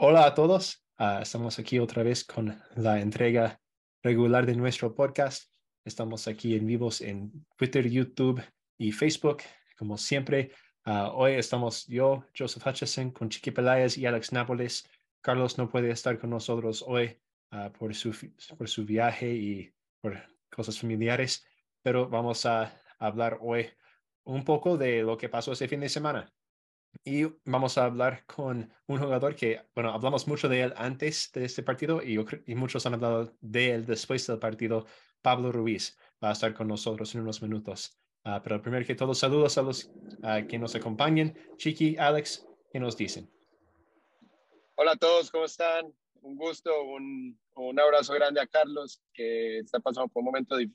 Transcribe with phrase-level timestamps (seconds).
[0.00, 3.60] Hola a todos, ah, estamos aquí otra vez con la entrega
[4.00, 5.52] regular de nuestro podcast.
[5.84, 8.40] Estamos aquí en vivos en Twitter, YouTube
[8.76, 9.38] y Facebook,
[9.76, 10.52] como siempre.
[10.84, 14.88] Ah, hoy estamos yo, Joseph Hutchison, con Chiqui Pelayas y Alex Nápoles.
[15.20, 17.18] Carlos no puede estar con nosotros hoy
[17.50, 18.14] ah, por, su,
[18.56, 20.16] por su viaje y por
[20.48, 21.44] cosas familiares,
[21.82, 23.68] pero vamos a hablar hoy
[24.22, 26.32] un poco de lo que pasó ese fin de semana.
[27.04, 31.44] Y vamos a hablar con un jugador que, bueno, hablamos mucho de él antes de
[31.44, 32.18] este partido y,
[32.54, 34.86] muchos han hablado de él después del partido.
[35.22, 37.98] Pablo Ruiz va a estar con nosotros en unos minutos.
[38.24, 41.36] Uh, pero primero que todo, saludos a los uh, que nos acompañen.
[41.56, 43.30] Chiqui, Alex, ¿qué nos dicen?
[44.74, 45.92] Hola a todos, ¿cómo están?
[46.20, 50.70] Un gusto, un, un abrazo grande a Carlos, que está pasando por un momento de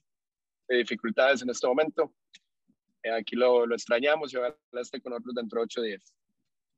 [0.69, 2.11] dificultades en este momento.
[3.03, 6.13] Eh, aquí lo, lo, extrañamos y ojalá esté con nosotros dentro de ocho días.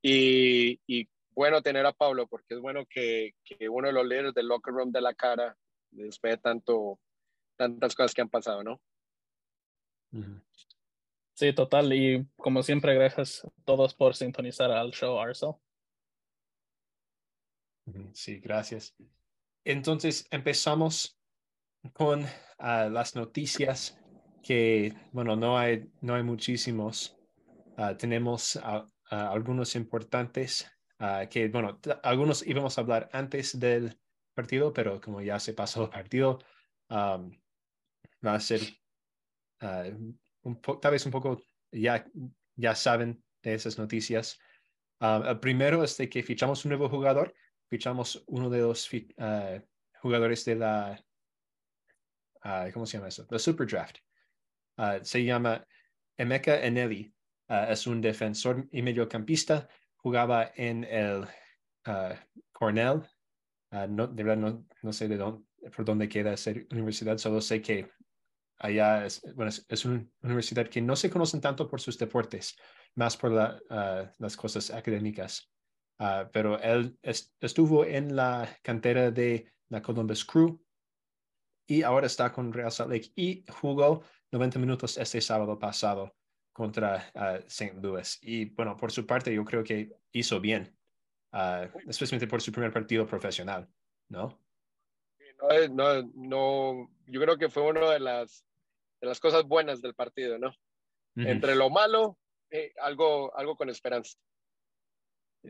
[0.02, 4.34] Y, y, bueno tener a Pablo, porque es bueno que, que, uno de los líderes
[4.34, 5.54] del locker room de la cara,
[5.90, 6.98] después de tanto,
[7.56, 8.80] tantas cosas que han pasado, ¿no?
[11.34, 11.92] Sí, total.
[11.92, 15.52] Y como siempre, gracias a todos por sintonizar al show Arcel.
[18.14, 18.96] Sí, gracias.
[19.64, 21.18] Entonces, empezamos
[21.92, 23.98] con uh, las noticias
[24.46, 27.18] que, bueno, no hay, no hay muchísimos.
[27.76, 28.58] Uh, tenemos
[29.10, 30.70] algunos importantes
[31.30, 33.98] que, bueno, algunos íbamos a hablar antes del
[34.34, 36.38] partido, pero como ya se pasó el partido,
[36.88, 37.30] um,
[38.24, 38.60] va a ser
[40.42, 42.04] un tal vez un poco, ya,
[42.54, 44.38] ya saben de esas noticias.
[45.00, 47.34] el primero es de que fichamos un nuevo jugador,
[47.68, 48.88] fichamos uno de los
[50.00, 51.04] jugadores de la,
[52.72, 53.26] ¿cómo se llama eso?
[53.26, 54.05] The Super Draft.
[54.76, 55.66] Ah, se llama
[56.16, 57.12] Emeka Eneli.
[57.48, 59.68] Ah, es un defensor y mediocampista.
[59.96, 61.26] Jugaba en el
[61.84, 62.14] ah,
[62.52, 63.02] Cornell.
[63.88, 65.44] no, de verdad no, no sé de dónde,
[65.74, 67.90] por dónde queda esa universidad, solo sé que
[68.58, 72.56] allá es, bueno, es, una universidad que no se conocen tanto por sus deportes,
[72.94, 73.60] más por la,
[74.18, 75.50] las cosas académicas.
[76.32, 80.60] pero él estuvo en la cantera de la Columbus Crew
[81.66, 84.02] y ahora está con Real Salt Lake y jugó
[84.36, 86.14] 90 minutos este sábado pasado
[86.52, 87.74] contra uh, St.
[87.80, 88.18] Louis.
[88.22, 90.76] Y bueno, por su parte, yo creo que hizo bien,
[91.32, 93.68] uh, especialmente por su primer partido profesional,
[94.08, 94.38] ¿no?
[95.38, 98.44] No, no, no, yo creo que fue una de las,
[99.00, 100.54] de las cosas buenas del partido, ¿no?
[101.14, 102.18] Entre lo malo,
[102.50, 104.18] eh, algo, algo con esperanza.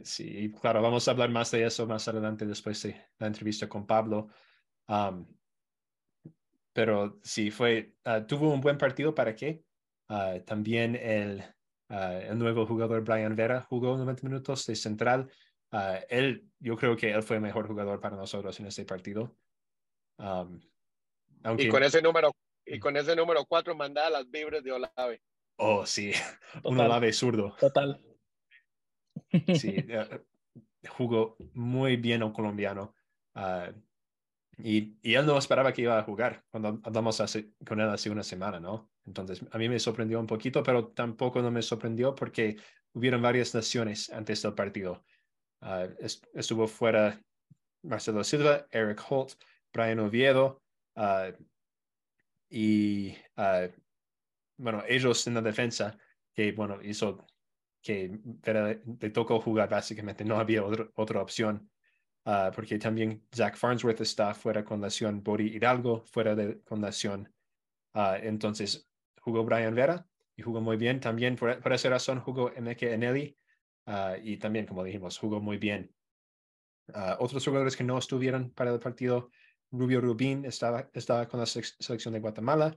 [0.04, 3.86] Sí, claro, vamos a hablar más de eso más adelante después de la entrevista con
[3.86, 4.28] Pablo.
[4.86, 5.26] Um,
[6.76, 9.64] pero sí, fue, uh, tuvo un buen partido para qué.
[10.10, 11.42] Uh, también el,
[11.88, 15.32] uh, el nuevo jugador Brian Vera jugó 90 minutos de central.
[16.10, 19.34] él, yo creo que él fue el mejor jugador para nosotros en este partido.
[20.18, 20.60] Um,
[21.44, 21.64] aunque...
[21.64, 22.30] Y con ese número,
[22.66, 25.22] y con ese número 4 mandaba las vibras de Olave.
[25.56, 26.12] Oh, sí,
[26.62, 27.56] un Olave zurdo.
[27.58, 28.04] Total.
[29.54, 29.76] Sí,
[30.90, 32.94] jugó muy bien un colombiano.
[34.58, 37.22] Y, él no esperaba que iba a jugar cuando hablamos
[37.66, 38.90] con él hace una semana, ¿no?
[39.04, 42.56] Entonces, a mí me sorprendió un poquito, pero tampoco no me sorprendió porque
[42.92, 45.04] hubieron varias naciones antes del partido.
[45.60, 45.88] Uh,
[46.34, 47.20] estuvo fuera
[47.82, 49.34] Marcelo Silva, Eric Holt,
[49.72, 50.62] Brian Oviedo
[50.96, 51.32] uh,
[52.48, 53.68] y, uh,
[54.56, 55.98] bueno, ellos en la defensa,
[56.34, 57.26] que, bueno, hizo
[57.82, 58.18] que
[59.00, 61.70] le tocó jugar básicamente, no había otra opción.
[62.28, 67.32] Ah, porque también Zach Farnsworth está fuera con lesión, Bori Hidalgo fuera de, con lesión.
[67.94, 70.04] Uh, entonces jugó Brian Vera
[70.34, 70.98] y jugó muy bien.
[70.98, 73.38] También por, por esa razón jugó Emeke Eneli
[73.86, 75.94] uh, y también, como dijimos, jugó muy bien.
[77.20, 79.30] otros jugadores que no estuvieron para el partido,
[79.70, 82.76] Rubio Rubín estaba, estaba con la selección de Guatemala,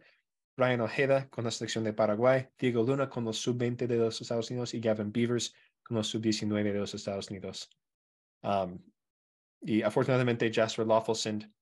[0.56, 4.52] Brian Ojeda con la selección de Paraguay, Diego Luna con los sub-20 de los Estados
[4.52, 7.72] Unidos y Gavin Beavers con los sub-19 de los Estados Unidos.
[9.62, 11.54] Y afortunadamente Jasper Lawfulson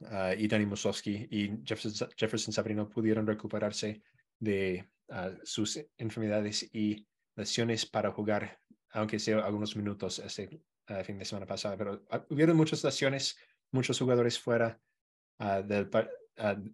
[0.00, 4.02] uh, y Danny Musowski y Jefferson, Jefferson Sabrino pudieron recuperarse
[4.38, 8.60] de uh, sus enfermedades y lesiones para jugar,
[8.90, 11.76] aunque sea algunos minutos este uh, fin de semana pasado.
[11.76, 13.36] Pero hubieron muchas lesiones,
[13.72, 14.80] muchos jugadores fuera,
[15.38, 15.88] del,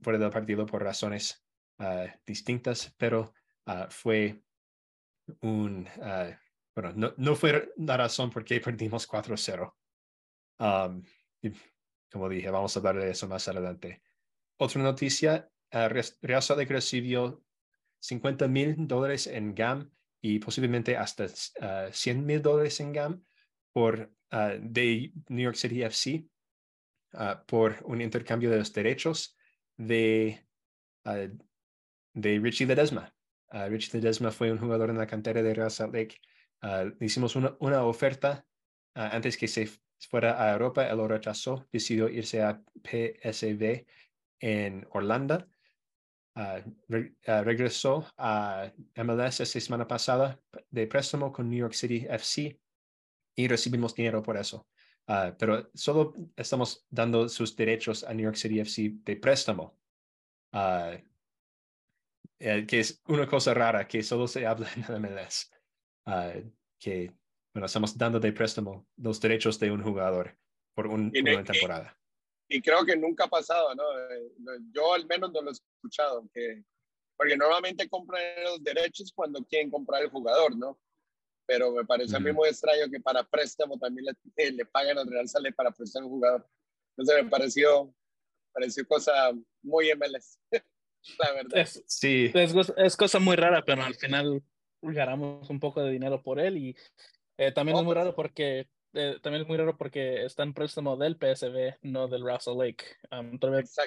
[0.03, 1.45] fuera del partido por razones
[2.25, 3.35] distintas, pero
[3.91, 4.43] fue
[5.43, 5.87] un...
[6.75, 9.75] bueno, no, no fue la razón por qué perdimos 4-0.
[10.59, 11.03] Um,
[12.11, 14.03] como dije, vamos a hablar de eso más adelante.
[14.57, 17.43] Otra noticia, uh, Real Salt recibió
[18.01, 19.91] 50 mil dólares en GAM
[20.21, 23.25] y posiblemente hasta uh, 100 mil dólares en GAM
[23.73, 24.13] por
[24.61, 26.27] de New York City FC
[27.47, 29.37] por un intercambio de los derechos
[29.77, 30.45] de,
[32.15, 33.15] de Richie Ledesma.
[33.69, 36.21] Richie Ledesma fue un jugador en la cantera de Real Salt Lake.
[36.63, 38.45] le hicimos una, una oferta
[38.95, 39.69] antes que se
[39.99, 43.87] fuera a Europa, él lo rechazó, decidió irse a PSV
[44.41, 45.47] en Orlando.
[47.23, 52.59] regresó a MLS esta semana pasada de préstamo con New York City FC
[53.37, 54.67] y recibimos dinero por eso.
[55.39, 59.79] pero solo estamos dando sus derechos a New York City FC de préstamo.
[62.39, 65.51] Eh, que es una cosa rara que solo se habla en la MLS.
[66.79, 67.13] que
[67.55, 70.37] bueno, estamos dando de préstamo los derechos de un jugador
[70.75, 71.97] por un, una temporada.
[72.49, 73.85] Y, creo que nunca ha pasado, ¿no?
[74.11, 76.65] Eh, yo al menos no lo he escuchado, que,
[77.17, 80.79] porque normalmente compran los derechos cuando quieren comprar el jugador, ¿no?
[81.47, 84.07] Pero me parece a mí muy extraño que para préstamo también
[84.37, 86.49] le, le paguen al Real Sale para prestar un jugador.
[86.97, 87.95] Entonces me pareció,
[88.53, 90.41] pareció cosa muy MLS,
[91.19, 91.59] la verdad.
[91.59, 92.33] Es, sí.
[92.35, 94.43] Es, es cosa muy rara, pero al final
[94.83, 96.77] ganamos un poco de dinero por él y
[97.37, 100.97] eh, también es muy raro porque eh, también es muy raro porque está en préstamo
[100.97, 102.85] del PSV, no del Russell Lake.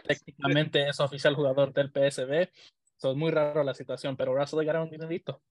[0.06, 2.34] técnicamente es oficial jugador del PSV.
[2.42, 5.42] es muy raro la situación, pero Russell Lake era un dinerito.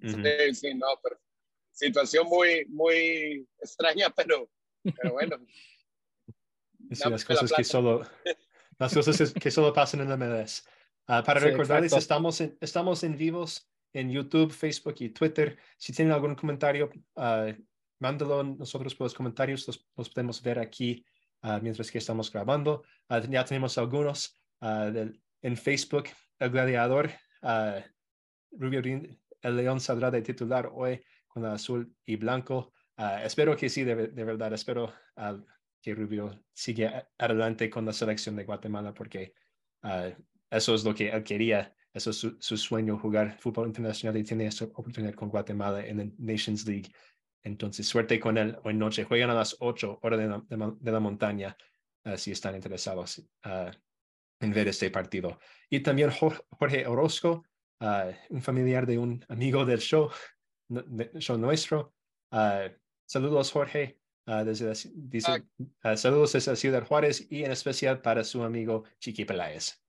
[0.00, 1.18] Sí, sí, no, pero
[1.70, 4.50] situación muy, muy extraña, pero,
[4.82, 5.38] pero bueno.
[6.90, 8.02] Sí, las cosas que solo
[8.78, 10.66] las cosas que solo pasan en la MLS.
[11.06, 15.58] Ah, para recordarles, estamos en, estamos en vivos en YouTube, Facebook y Twitter.
[15.76, 17.52] Si tienen algún comentario, uh,
[18.00, 21.04] mándalo nosotros por los comentarios, los, podemos ver aquí
[21.42, 22.84] ah, mientras que estamos grabando.
[23.08, 26.04] Ah, ya tenemos algunos en Facebook,
[26.40, 27.10] el gladiador,
[28.50, 28.82] Rubio,
[29.42, 32.72] el león saldrá de titular hoy con azul y blanco.
[33.22, 34.92] espero que sí, de, verdad, espero
[35.80, 39.32] que Rubio siga adelante con la selección de Guatemala porque
[40.50, 44.46] eso es lo que él quería eso es su, sueño, jugar fútbol internacional y tiene
[44.46, 46.90] esa oportunidad con Guatemala en la Nations League.
[47.42, 49.04] Entonces, suerte con él hoy noche.
[49.04, 51.56] Juegan a las 8 horas de la, de, la montaña
[52.04, 53.70] uh, si están interesados uh,
[54.40, 55.38] en ver este partido.
[55.70, 57.44] Y también Jorge Orozco,
[57.80, 60.10] uh, un familiar de un amigo del show,
[61.18, 61.94] show nuestro.
[63.06, 63.98] saludos, Jorge.
[64.26, 65.44] desde dice,
[65.96, 69.87] saludos desde Ciudad Juárez y en especial para su amigo Chiqui Peláez.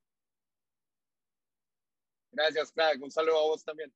[2.31, 3.01] Gracias, crack.
[3.01, 3.93] Un saludo a vos también.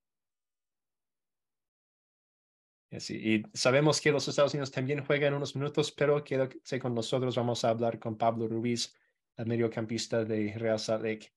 [3.09, 7.35] y sabemos que los Estados Unidos también juegan unos minutos, pero quédate con nosotros.
[7.35, 8.94] Vamos a hablar con Pablo Ruiz,
[9.38, 11.33] el mediocampista de Real Salt Lake.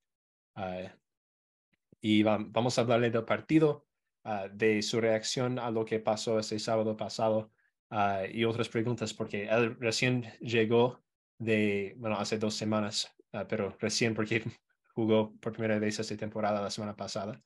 [0.54, 0.94] Ah,
[2.00, 3.86] y vamos a hablarle del partido,
[4.24, 7.52] ah, de su reacción a lo que pasó ese sábado pasado
[7.90, 11.02] ah, y otras preguntas, porque él recién llegó
[11.38, 13.14] de, bueno, hace dos semanas,
[13.48, 14.42] pero recién porque
[14.96, 17.44] jugó por primera vez esta temporada la semana pasada,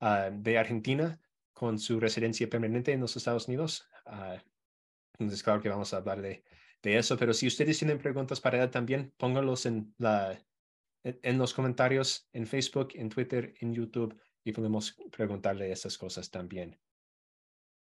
[0.00, 1.20] ah, de Argentina
[1.52, 3.86] con su residencia permanente en los Estados Unidos.
[4.06, 4.38] Uh,
[5.12, 6.42] entonces, claro que vamos a hablar de,
[6.82, 10.42] de, eso, pero si ustedes tienen preguntas para él también, pónganlos en, la,
[11.02, 16.78] en los comentarios en Facebook, en Twitter, en YouTube y podemos preguntarle esas cosas también.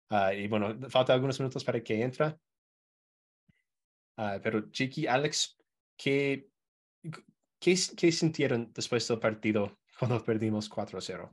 [0.10, 2.38] Uh, y bueno, falta algunos minutos para que entra.
[4.44, 5.58] pero Chiqui, Alex,
[5.98, 6.50] ¿qué,
[7.60, 11.30] ¿Qué, ¿Qué, sintieron después del partido cuando perdimos 4-0?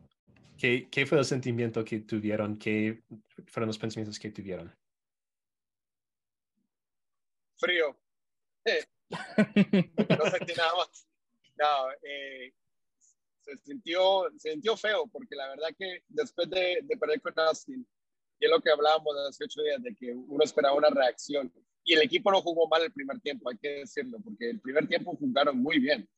[0.59, 2.59] ¿Qué, ¿Qué, fue el sentimiento que tuvieron?
[2.59, 3.03] ¿Qué
[3.47, 4.75] fueron los pensamientos que tuvieron?
[7.57, 7.97] Frío.
[9.11, 11.07] no sentí nada más.
[11.57, 12.53] No, eh,
[13.41, 17.87] se, sintió, se sintió feo porque la verdad que después de, de perder con Austin,
[18.41, 21.53] y es lo que hablábamos hace ocho días, de que uno esperaba una reacción.
[21.85, 24.87] Y el equipo no jugó mal el primer tiempo, hay que decirlo, porque el primer
[24.89, 26.09] tiempo jugaron muy bien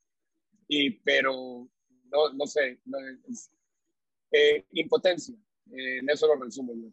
[0.68, 1.68] y, pero
[2.11, 2.80] no, no sé,
[4.30, 5.35] eh, impotencia,
[5.73, 6.88] eh, en eso lo resumo yo.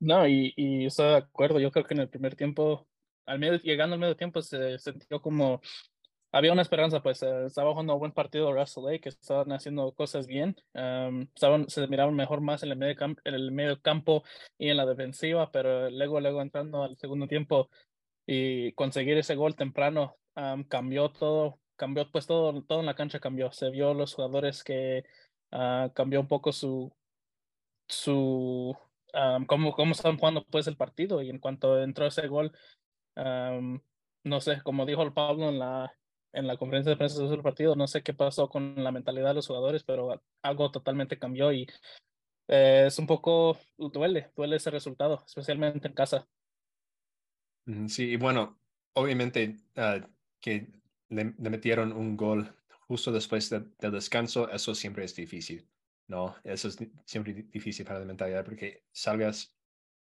[0.00, 2.86] No, y, y estoy de acuerdo, yo creo que en el primer tiempo,
[3.26, 5.60] al medio, llegando al medio tiempo, se sintió como
[6.32, 10.26] había una esperanza, pues eh, estaba jugando un buen partido Russell que estaban haciendo cosas
[10.26, 10.56] bien,
[11.34, 14.24] estaban, se miraban mejor más en el, medio en el medio campo
[14.58, 17.70] y en la defensiva, pero luego, luego entrando al segundo tiempo
[18.26, 20.16] y conseguir ese gol temprano
[20.68, 23.50] cambió todo, cambió pues todo, todo en la cancha cambió.
[23.52, 25.04] Se vio los jugadores que
[25.52, 26.92] uh, cambió un poco su,
[27.88, 28.76] su
[29.46, 32.52] cómo, cómo estaban jugando pues el partido y en cuanto entró ese gol,
[33.16, 35.97] no sé, como dijo el Pablo en la,
[36.32, 39.34] en la conferencia de prensa del partido, no sé qué pasó con la mentalidad de
[39.34, 41.66] los jugadores, pero algo totalmente cambió y
[42.48, 46.28] eh, es un poco, duele, duele ese resultado, especialmente en casa.
[47.88, 48.58] Sí, y bueno,
[48.94, 50.00] obviamente uh,
[50.40, 50.72] que
[51.10, 55.68] le, metieron un gol justo después del descanso, eso siempre es difícil,
[56.06, 56.36] ¿no?
[56.44, 59.54] Eso es siempre difícil para la mentalidad porque salgas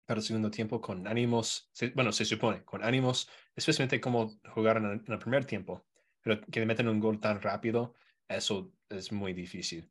[0.04, 5.12] para el segundo tiempo con ánimos, bueno, se supone, con ánimos, especialmente como jugaron en,
[5.12, 5.86] el primer tiempo,
[6.22, 7.94] pero que meten un gol tan rápido,
[8.28, 9.90] eso es muy difícil.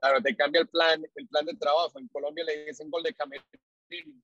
[0.00, 1.98] Claro, te cambia el plan, el plan de trabajo.
[1.98, 4.22] En Colombia le dicen gol de camerino.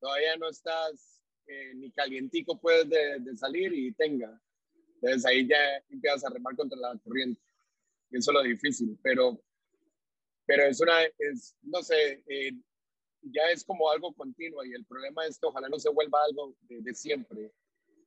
[0.00, 4.40] Todavía no estás eh, ni calientico puedes de, salir y tenga.
[4.94, 7.40] Entonces ahí ya empiezas a remar contra la corriente.
[8.10, 8.98] Eso es lo difícil.
[9.02, 9.42] Pero,
[10.46, 12.52] pero es una, es, no sé, eh,
[13.22, 16.54] ya es como algo continuo y el problema es que ojalá no se vuelva algo
[16.68, 17.52] de, siempre,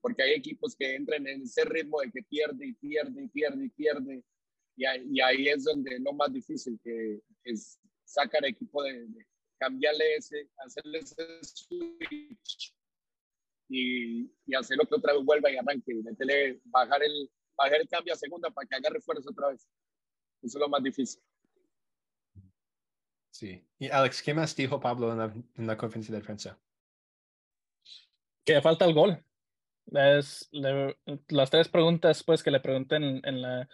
[0.03, 3.65] porque hay equipos que entran en ese ritmo de que pierde y pierde y pierde
[3.65, 4.23] y pierde
[4.75, 9.07] y ahí, y ahí es donde es lo más difícil, que es sacar equipo de,
[9.57, 12.75] cambiarle ese, hacerle ese switch
[13.69, 17.87] y, y hacerlo que otra vez vuelva y arranque, y meterle, bajar el, bajar el
[17.87, 19.65] cambio a segunda para que haga refuerzo otra vez.
[20.41, 21.21] Eso es lo más difícil.
[23.31, 23.65] Sí.
[23.79, 26.59] Y Alex, ¿qué más dijo Pablo en la, en la conferencia de prensa?
[28.43, 29.23] Que falta el gol.
[29.85, 33.67] Las tres preguntas pues, que le pregunté en, la,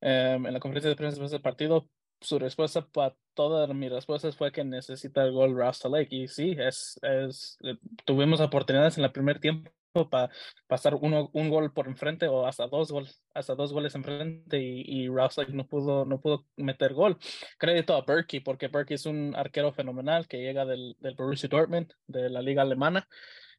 [0.00, 1.88] em, en la conferencia de prensa del partido,
[2.20, 6.14] su respuesta para todas mis respuestas fue que necesita el gol Rasta Lake.
[6.14, 9.70] Y sí, es, es, eh, tuvimos oportunidades en el primer tiempo
[10.10, 10.30] para
[10.66, 14.82] pasar uno, un gol por enfrente o hasta dos goles, hasta dos goles enfrente y,
[14.86, 17.16] y Rouse no pudo, no pudo meter gol.
[17.58, 21.92] Crédito a Berkey, porque Berkey es un arquero fenomenal que llega del, del Borussia Dortmund,
[22.08, 23.06] de la liga alemana,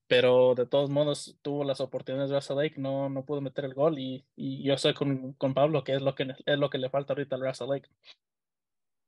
[0.07, 3.73] pero de todos modos tuvo las oportunidades de Russell Lake, no, no pudo meter el
[3.73, 6.77] gol y, y yo estoy con, con, Pablo, que es lo que es lo que
[6.77, 7.89] le falta ahorita al Russell Lake.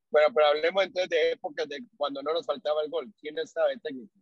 [0.10, 3.13] Bueno, pero hablemos entonces de épocas de cuando no nos faltaba el gol.
[3.20, 4.13] ¿Quién estaba de técnico?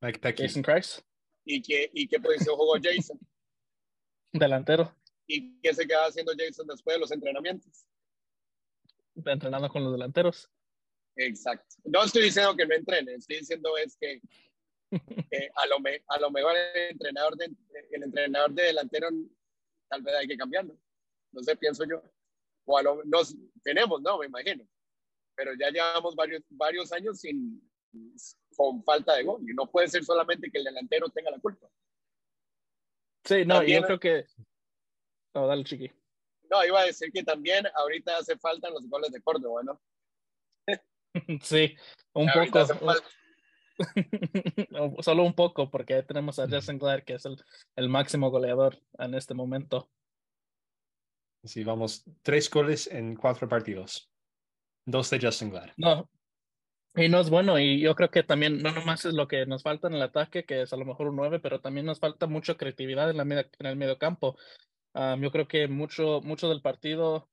[0.00, 0.42] Mike Pecky.
[0.42, 1.00] Jason Christ.
[1.44, 3.18] ¿Y qué, ¿Y qué posición jugó Jason?
[4.32, 4.92] Delantero.
[5.26, 7.86] ¿Y qué se quedaba haciendo Jason después de los entrenamientos?
[9.14, 10.50] Entrenando con los delanteros.
[11.16, 11.76] Exacto.
[11.84, 14.20] No estoy diciendo que no entrene, estoy diciendo es que
[15.54, 17.50] a, lo me, a lo mejor el entrenador, de,
[17.90, 19.08] el entrenador de delantero
[19.88, 20.78] tal vez hay que cambiarlo.
[21.32, 22.02] No sé, pienso yo.
[22.64, 24.18] O a lo nos tenemos, ¿no?
[24.18, 24.66] Me imagino.
[25.34, 27.60] Pero ya llevamos varios, varios años sin,
[28.56, 29.42] con falta de gol.
[29.48, 31.68] Y no puede ser solamente que el delantero tenga la culpa.
[33.24, 34.26] Sí, no, yo creo que.
[35.34, 35.90] No, dale, chiqui.
[36.50, 39.80] No, iba a decir que también ahorita hace falta los goles de Córdoba, ¿no?
[41.42, 41.76] sí,
[42.12, 42.66] un poco.
[45.02, 47.36] Solo un poco, porque tenemos a Jason Clark, que es el,
[47.76, 49.90] el máximo goleador en este momento.
[51.44, 54.10] Sí, vamos, tres goles en cuatro partidos.
[54.84, 55.70] Dos de Justin Glad.
[55.76, 56.08] No,
[56.96, 59.62] y no es bueno, y yo creo que también no nomás es lo que nos
[59.62, 62.26] falta en el ataque, que es a lo mejor un 9, pero también nos falta
[62.26, 64.36] mucha creatividad en, la en el medio campo.
[64.94, 67.28] yo creo que mucho, mucho del partido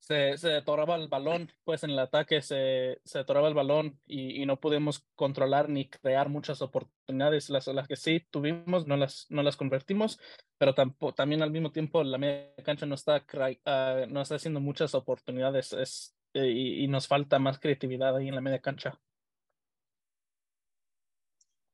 [0.00, 4.42] se, se atoraba el balón, pues en el ataque se, se atoraba el balón y,
[4.42, 7.50] y, no pudimos controlar ni crear muchas oportunidades.
[7.50, 10.18] Las, las que sí tuvimos no las, no las convertimos,
[10.58, 14.60] pero tampoco, también al mismo tiempo la media cancha no está, uh, no está haciendo
[14.60, 15.72] muchas oportunidades.
[15.74, 18.98] Es, eh, y, nos falta más creatividad ahí en la media cancha.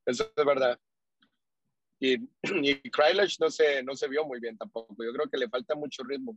[0.05, 0.79] Eso es verdad.
[2.01, 2.91] Y, y
[3.41, 4.97] no se, no se vio muy bien tampoco.
[5.05, 6.37] Yo creo que le falta mucho ritmo.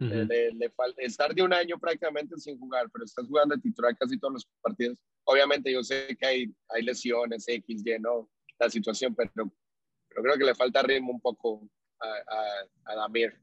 [0.00, 3.62] Eh, le, le, falta estar de un año prácticamente sin jugar, pero estás jugando de
[3.62, 4.98] titular casi todos los partidos.
[5.24, 8.30] Obviamente yo sé que hay, hay lesiones, X, Y, ¿no?
[8.60, 13.40] La situación, pero, pero creo que le falta ritmo un poco a, a, a Damir.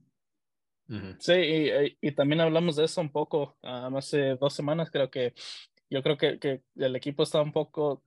[1.19, 5.33] Sí, y, y, también hablamos de eso un poco hace dos semanas, creo que
[5.89, 8.03] yo creo que, que, el equipo está un poco,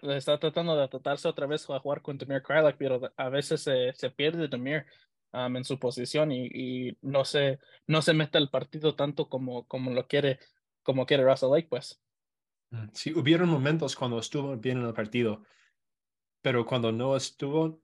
[0.00, 3.92] está tratando de tratarse otra vez a jugar con Demir Krylak, pero a veces se,
[3.92, 4.86] se pierde Demir
[5.44, 10.06] en su posición y, no, se, no se mete al partido tanto como, como lo
[10.06, 10.38] quiere,
[10.82, 12.00] como quiere Russell Lake, pues.
[12.70, 15.42] Mm, sí, hubieron momentos cuando estuvo bien en el partido,
[16.42, 17.82] pero cuando no estuvo,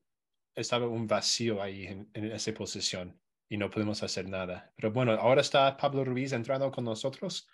[0.54, 4.73] estaba un vacío ahí en, en esa posición y no podemos hacer nada.
[4.76, 7.47] Pero bueno, ahora está Pablo Ruiz entrando con nosotros.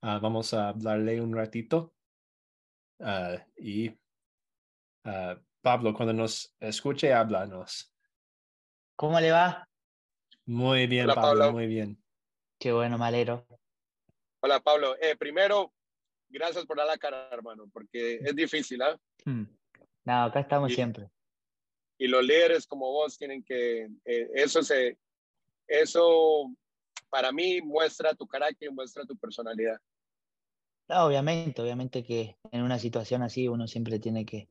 [0.00, 1.92] Ah, vamos a hablarle un ratito.
[3.00, 3.88] Uh, y
[5.04, 7.89] uh, Pablo, cuando nos escuche, háblanos.
[9.00, 9.66] ¿Cómo le va?
[10.44, 11.98] Muy bien, Pablo, muy bien.
[12.58, 13.46] Qué bueno, malero.
[14.40, 14.94] Hola, Pablo.
[15.00, 15.72] Eh, primero,
[16.28, 19.00] gracias por dar la cara, hermano, porque es difícil, ¿ah?
[19.24, 19.46] ¿eh?
[20.04, 21.08] No, acá estamos siempre.
[21.96, 24.98] Y los líderes como vos tienen que, eh, eso se,
[25.66, 26.54] eso
[27.08, 29.78] para mí muestra tu carácter, muestra tu personalidad.
[30.88, 34.50] obviamente, obviamente que en una situación así uno siempre tiene que,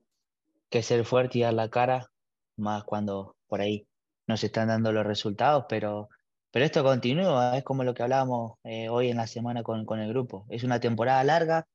[0.71, 2.11] que ser fuerte y dar la cara,
[2.57, 3.85] más cuando por ahí
[4.29, 6.09] no se están dando los resultados, pero,
[6.51, 9.99] pero esto continúa, es como lo que hablábamos eh, hoy en la semana con, con
[9.99, 10.45] el grupo.
[10.49, 11.67] Es una temporada larga,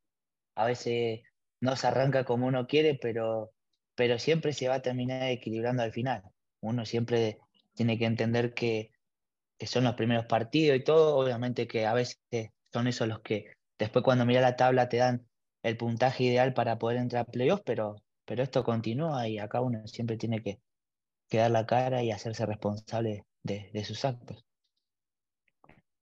[0.54, 1.22] a veces
[1.60, 3.50] no se arranca como uno quiere, pero,
[3.96, 6.22] pero siempre se va a terminar equilibrando al final.
[6.60, 7.40] Uno siempre
[7.74, 8.92] tiene que entender que,
[9.58, 12.20] que son los primeros partidos y todo, obviamente que a veces
[12.72, 13.46] son esos los que
[13.80, 15.26] después cuando mira la tabla te dan
[15.64, 19.84] el puntaje ideal para poder entrar a playoffs, pero, pero esto continúa y acá uno
[19.88, 20.60] siempre tiene que,
[21.34, 24.46] que dar la cara y hacerse responsable de, de sus actos.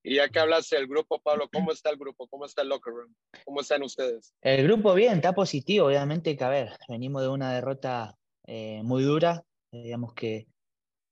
[0.03, 2.29] Y ya que hablaste del grupo, Pablo, ¿cómo está el grupo?
[2.29, 3.15] ¿Cómo está el locker room?
[3.47, 4.35] ¿Cómo están ustedes?
[4.43, 8.15] El grupo bien, está positivo, obviamente que a ver, venimos de una derrota
[8.47, 10.49] eh, muy dura, digamos que,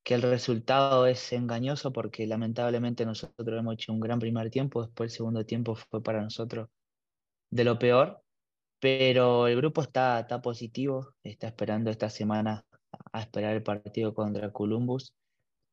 [0.04, 5.12] que el resultado es engañoso porque lamentablemente nosotros hemos hecho un gran primer tiempo, después
[5.12, 6.68] el segundo tiempo fue para nosotros
[7.48, 8.20] de lo peor,
[8.80, 12.66] pero el grupo está, está positivo, está esperando esta semana
[13.12, 15.14] a esperar el partido contra Columbus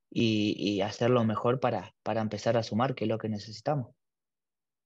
[0.10, 3.96] y, y hacerlo mejor para, para empezar a sumar, que es lo que necesitamos.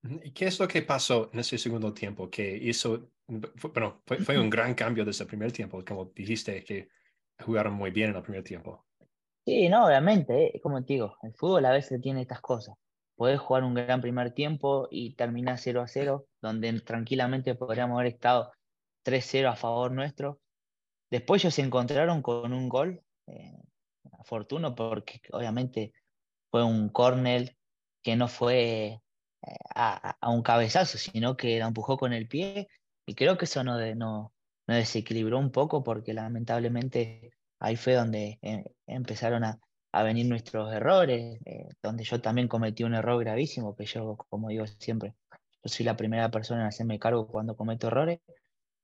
[0.03, 4.39] ¿Y qué es lo que pasó en ese segundo tiempo que hizo, bueno, fue, fue
[4.39, 6.89] un gran cambio desde el primer tiempo, como dijiste que
[7.39, 8.88] jugaron muy bien en el primer tiempo?
[9.46, 12.75] Sí, no, obviamente, eh, como te digo, el fútbol a veces tiene estas cosas.
[13.15, 18.13] Podés jugar un gran primer tiempo y terminar 0 a 0, donde tranquilamente podríamos haber
[18.13, 18.51] estado
[19.03, 20.39] 3-0 a favor nuestro.
[21.12, 23.62] Después ellos se encontraron con un gol, eh,
[24.75, 25.94] porque obviamente
[26.50, 27.58] fue un córner
[28.01, 29.01] que no fue
[29.41, 32.68] eh, a, un cabezazo, sino que la empujó con el pie.
[33.06, 34.34] Y creo que eso no, no,
[34.68, 39.60] desequilibró un poco, porque lamentablemente ahí fue donde eh, empezaron a,
[39.91, 44.50] a, venir nuestros errores, eh, donde yo también cometí un error gravísimo, que yo, como
[44.50, 45.15] digo siempre,
[45.65, 48.20] soy la primera persona en hacerme cargo cuando cometo errores,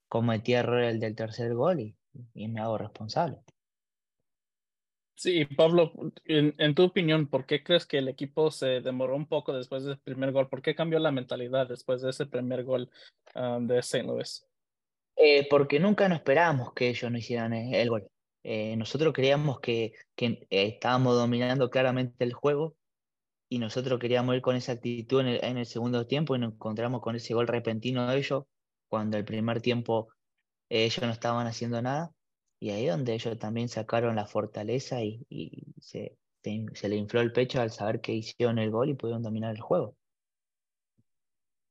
[0.10, 1.96] cometí error el del tercer gol y,
[2.34, 3.39] y me hago responsable.
[5.15, 5.93] Sí, Pablo,
[6.25, 9.84] en, en, tu opinión, ¿por qué crees que el equipo se demoró un poco después
[9.84, 10.47] del primer gol?
[10.47, 12.91] ¿Por qué cambió la mentalidad después de ese primer gol
[13.34, 14.03] um, de St.
[14.03, 14.45] Louis?
[15.15, 18.08] Eh, porque nunca nos esperábamos que ellos no hicieran el gol.
[18.43, 22.77] Eh, nosotros creíamos que, que eh, estábamos dominando claramente el juego
[23.49, 26.53] y nosotros queríamos ir con esa actitud en el, en el, segundo tiempo y nos
[26.53, 28.43] encontramos con ese gol repentino de ellos
[28.88, 30.16] cuando el primer tiempo eh,
[30.69, 32.12] ellos no estaban haciendo nada
[32.60, 37.21] y ahí donde ellos también sacaron la fortaleza y, y se, se, se, le infló
[37.21, 39.95] el pecho al saber que hicieron el gol y pudieron dominar el juego.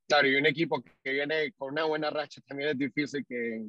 [0.08, 3.66] Claro, y un equipo que viene con una buena racha también es difícil que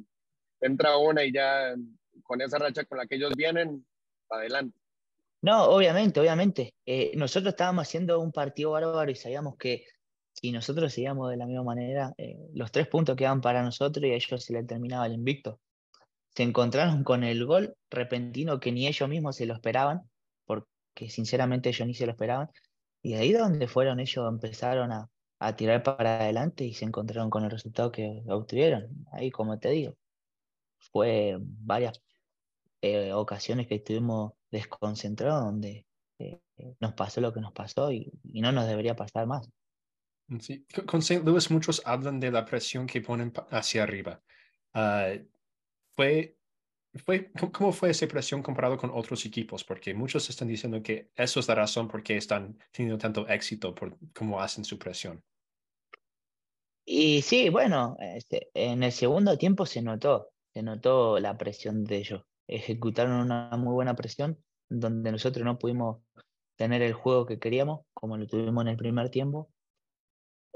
[0.60, 1.74] entra una y ya
[2.22, 3.84] con esa racha con la que ellos vienen,
[4.30, 4.78] adelante.
[5.40, 6.74] No, obviamente, obviamente.
[6.84, 9.84] Eh, nosotros estábamos haciendo un partido bárbaro y sabíamos que
[10.40, 14.10] si nosotros seguíamos de la misma manera, eh, los tres puntos quedaban para nosotros y
[14.10, 15.60] a ellos se les terminaba el invicto.
[16.34, 20.02] Se encontraron con el gol repentino que ni ellos mismos se lo esperaban,
[20.44, 22.48] porque sinceramente ellos ni se lo esperaban.
[23.02, 25.08] Y ahí donde fueron ellos empezaron a,
[25.40, 29.06] a tirar para adelante y se encontraron con el resultado que obtuvieron.
[29.12, 29.96] Ahí, como te digo,
[30.92, 32.00] fue varias
[32.82, 35.86] eh, ocasiones que estuvimos desconcentrados donde
[36.20, 36.40] eh,
[36.80, 39.48] nos pasó lo que nos pasó y, y, no nos debería pasar más.
[40.40, 40.66] Sí.
[40.86, 41.24] Con St.
[41.24, 44.22] Louis muchos hablan de la presión que ponen hacia arriba.
[44.74, 45.24] Uh,
[45.96, 46.36] fue,
[47.04, 49.64] fue, ¿Cómo fue esa presión comparado con otros equipos?
[49.64, 53.74] Porque muchos están diciendo que eso es la razón por qué están teniendo tanto éxito
[53.74, 55.22] por cómo hacen su presión.
[56.84, 61.96] Y sí, bueno, este, en el segundo tiempo se notó, se notó la presión de
[61.98, 62.22] ellos.
[62.46, 66.02] Ejecutaron una muy buena presión donde nosotros no pudimos
[66.56, 69.50] tener el juego que queríamos, como lo tuvimos en el primer tiempo.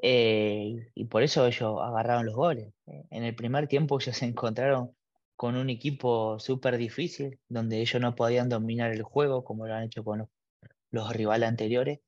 [0.02, 2.72] Eh, y por eso ellos agarraron los goles.
[2.86, 4.94] En el primer tiempo ellos se encontraron
[5.36, 9.84] con un equipo súper difícil, donde ellos no podían dominar el juego como lo han
[9.84, 10.28] hecho con
[10.90, 12.00] los, rivales anteriores.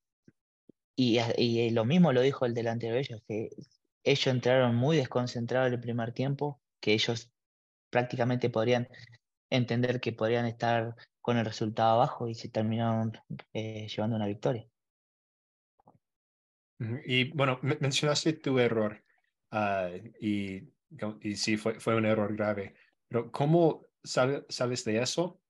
[0.96, 3.50] Y, y, lo mismo lo dijo el delantero de ellos, que
[4.04, 7.32] ellos entraron muy desconcentrados en el primer tiempo, que ellos
[7.90, 8.88] prácticamente podrían
[9.50, 13.12] entender que podrían estar con el resultado abajo y se terminaron
[13.52, 14.68] eh, llevando una victoria.
[16.78, 19.02] Y bueno, mencionaste tu error
[19.52, 20.68] uh, y,
[21.20, 22.74] y sí, fue, fue un error grave,
[23.08, 25.40] pero ¿cómo sal, sales de eso?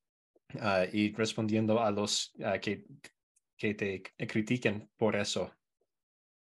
[0.54, 2.84] Uh, y respondiendo a los uh, que,
[3.56, 5.52] que te critiquen por eso.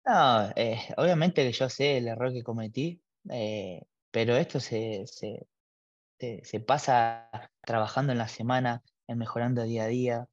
[0.05, 5.47] No, eh, obviamente que yo sé el error que cometí, eh, pero esto se, se,
[6.19, 7.29] se, se, pasa
[7.61, 10.27] trabajando en la semana, en mejorando día a día.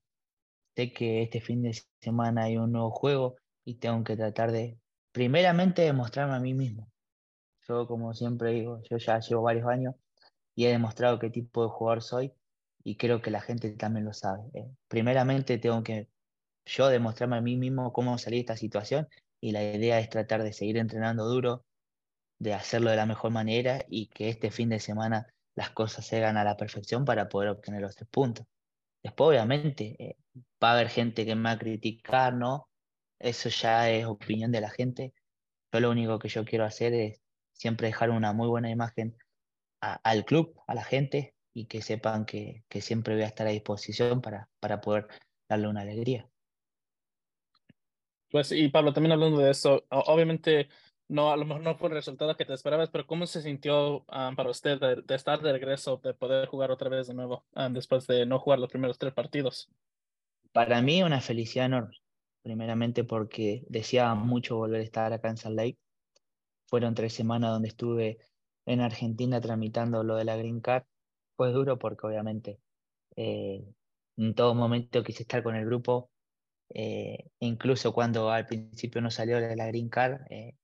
[0.74, 3.37] Sé que este fin de semana hay un nuevo juego
[3.68, 4.78] y tengo que tratar de,
[5.12, 6.90] primeramente, demostrarme a mí mismo.
[7.68, 9.94] Yo, como siempre digo, yo ya llevo varios años
[10.54, 12.33] y he demostrado qué tipo de jugador soy
[12.83, 14.44] y creo que la gente también lo sabe.
[14.54, 16.09] Eh, primeramente tengo que
[16.64, 19.07] yo demostrarme a mí mismo cómo salir de esta situación
[19.38, 21.66] y la idea es tratar de seguir entrenando duro,
[22.38, 26.16] de hacerlo de la mejor manera y que este fin de semana las cosas se
[26.16, 28.46] hagan a la perfección para poder obtener los tres puntos.
[29.02, 30.16] Después, obviamente, eh,
[30.64, 32.67] va a haber gente que me va a criticar, ¿no?
[33.18, 35.12] Eso ya es opinión de la gente.
[35.72, 37.20] Yo lo único que yo quiero hacer es
[37.52, 39.16] siempre dejar una muy buena imagen
[39.81, 43.50] al club, a la gente, y que sepan que, que, siempre voy a estar a
[43.50, 45.09] disposición para, para poder
[45.48, 46.28] darle una alegría.
[48.31, 50.68] Pues, y Pablo, también hablando de eso, obviamente
[51.09, 54.04] no, a lo mejor no fue el resultado que te esperabas, pero ¿cómo se sintió
[54.09, 57.68] ah, para usted de, estar de regreso, de poder jugar otra vez de nuevo ah,
[57.70, 59.70] después de no jugar los primeros tres partidos?
[60.52, 61.96] Para mí una felicidad enorme,
[62.42, 65.79] primeramente porque deseaba mucho volver a estar acá en Salt Lake.
[66.66, 68.18] Fueron tres semanas donde estuve
[68.66, 70.85] en Argentina tramitando lo de la Green Card.
[71.37, 72.61] Fue duro porque obviamente
[73.16, 73.64] eh,
[74.16, 76.11] en todo momento quise estar con el grupo,
[76.70, 80.55] eh, incluso cuando al principio no salió de la Green Card, eh,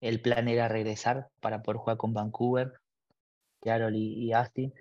[0.00, 2.74] el plan era regresar para poder jugar con Vancouver,
[3.60, 4.72] Carol y, Austin,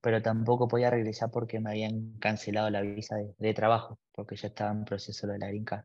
[0.00, 4.72] pero tampoco podía regresar porque me habían cancelado la visa de, trabajo, porque ya estaba
[4.72, 5.84] en proceso de la Green Card.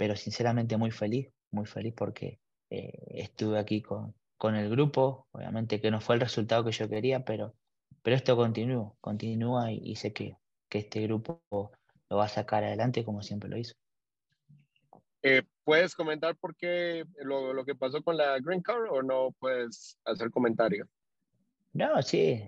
[0.00, 5.78] Pero sinceramente muy feliz, muy feliz porque eh, estuve aquí con, con el grupo, obviamente
[5.78, 7.54] que no fue el resultado que yo quería, pero,
[8.02, 10.38] pero esto continúa, continúa y, sé que,
[10.70, 13.74] que este grupo lo va a sacar adelante como siempre lo hizo.
[15.20, 19.32] Eh, ¿Puedes comentar por qué lo, lo, que pasó con la Green Card o no
[19.38, 20.88] puedes hacer comentario?
[21.74, 22.42] No, sí,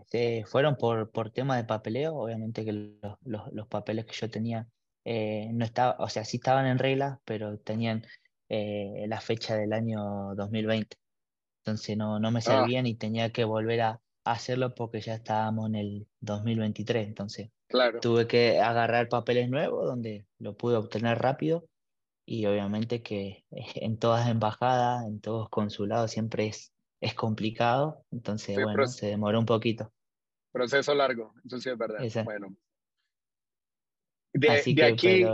[0.47, 4.67] fueron por, por tema de papeleo, obviamente que los, los, los papeles que yo tenía
[5.05, 8.05] eh, no estaba, o sea, sí estaban en regla, pero tenían
[8.49, 10.97] eh, la fecha del año 2020.
[11.65, 12.43] Entonces no, no me ah.
[12.43, 17.09] servían y tenía que volver a, hacerlo porque ya estábamos en el 2023.
[17.09, 17.99] Entonces claro.
[18.01, 21.67] tuve que agarrar papeles nuevos donde lo pude obtener rápido
[22.25, 28.87] y obviamente que en todas embajadas, en todos consulados siempre es, es complicado, entonces bueno,
[28.87, 29.93] se demoró un poquito.
[30.53, 31.99] Proceso largo, eso sí es verdad.
[32.25, 32.55] Bueno.
[34.33, 35.25] De, aquí,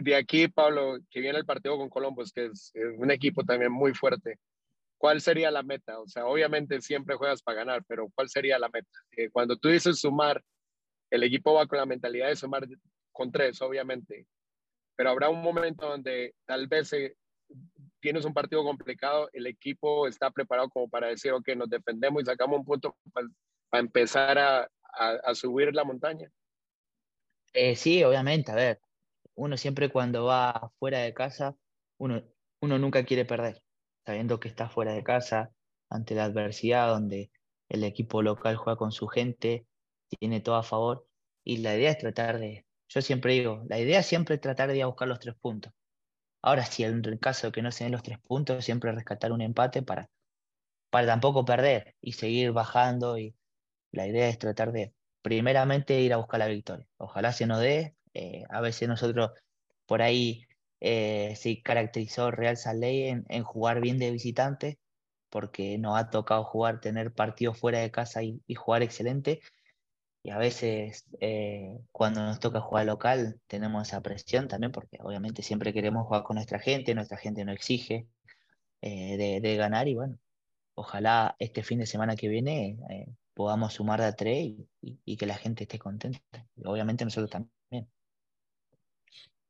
[0.00, 3.94] de aquí, Pablo, que viene el partido con Columbus, que es, un equipo también muy
[3.94, 4.38] fuerte.
[4.96, 6.00] ¿Cuál sería la meta?
[6.00, 8.88] O sea, obviamente siempre juegas para ganar, pero ¿cuál sería la meta?
[9.16, 10.42] Eh, cuando tú dices sumar,
[11.10, 12.66] el equipo va con la mentalidad de sumar
[13.12, 14.26] con tres, obviamente
[14.96, 17.16] pero habrá un momento donde tal vez eh,
[18.00, 22.26] tienes un partido complicado, el equipo está preparado como para decir, ok, nos defendemos y
[22.26, 23.26] sacamos un punto para,
[23.72, 26.30] empezar a, a, subir la montaña.
[27.54, 28.80] Eh, sí, obviamente, a ver,
[29.36, 31.56] uno siempre cuando va fuera de casa,
[31.98, 32.22] uno,
[32.60, 33.62] uno nunca quiere perder,
[34.06, 35.52] sabiendo que está fuera de casa,
[35.90, 37.30] ante la adversidad, donde
[37.68, 39.66] el equipo local juega con su gente,
[40.20, 41.06] tiene todo a favor,
[41.44, 44.78] y la idea es tratar de, yo siempre digo, la idea es siempre tratar de
[44.78, 45.72] ir a buscar los tres puntos.
[46.42, 49.32] Ahora, si en el caso de que no se den los tres puntos, siempre rescatar
[49.32, 50.10] un empate para,
[50.90, 53.18] para tampoco perder y seguir bajando.
[53.18, 53.36] Y
[53.92, 56.86] la idea es tratar de, primeramente, ir a buscar la victoria.
[56.98, 57.96] Ojalá se nos dé.
[58.14, 59.32] Eh, a veces nosotros
[59.86, 60.46] por ahí
[60.80, 64.78] eh, se caracterizó Real Salt en, en, jugar bien de visitante,
[65.30, 69.40] porque nos ha tocado jugar, tener partidos fuera de casa y jugar excelente
[70.24, 75.42] y a veces eh, cuando nos toca jugar local tenemos esa presión también porque obviamente
[75.42, 78.08] siempre queremos jugar con nuestra gente, nuestra gente no exige
[78.80, 80.18] eh, de, ganar y bueno,
[80.74, 82.78] ojalá este fin de semana que viene
[83.34, 86.20] podamos sumar de a tres y, que la gente esté contenta.
[86.56, 87.90] Y obviamente nosotros también.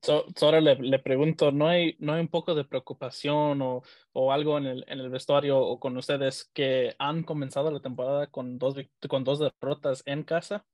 [0.02, 4.32] So, ahora le, le, pregunto, ¿no hay, ¿no hay un poco de preocupación o, o
[4.32, 8.58] algo en el, en el, vestuario o con ustedes que han comenzado la temporada con
[8.58, 8.74] dos,
[9.08, 10.66] con dos derrotas en casa?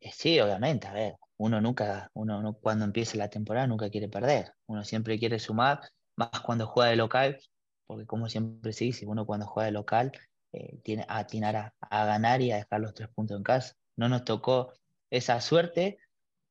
[0.00, 4.54] Eh, sí, obviamente, a ver, uno nunca, uno cuando empieza la temporada nunca quiere perder,
[4.66, 5.80] uno siempre quiere sumar,
[6.16, 7.38] más cuando juega de local,
[7.86, 10.12] porque como siempre se dice, uno cuando juega de local
[10.52, 13.76] eh, tiene a atinar a, ganar y a dejar los tres puntos en casa.
[13.96, 14.72] No nos tocó
[15.10, 15.98] esa suerte,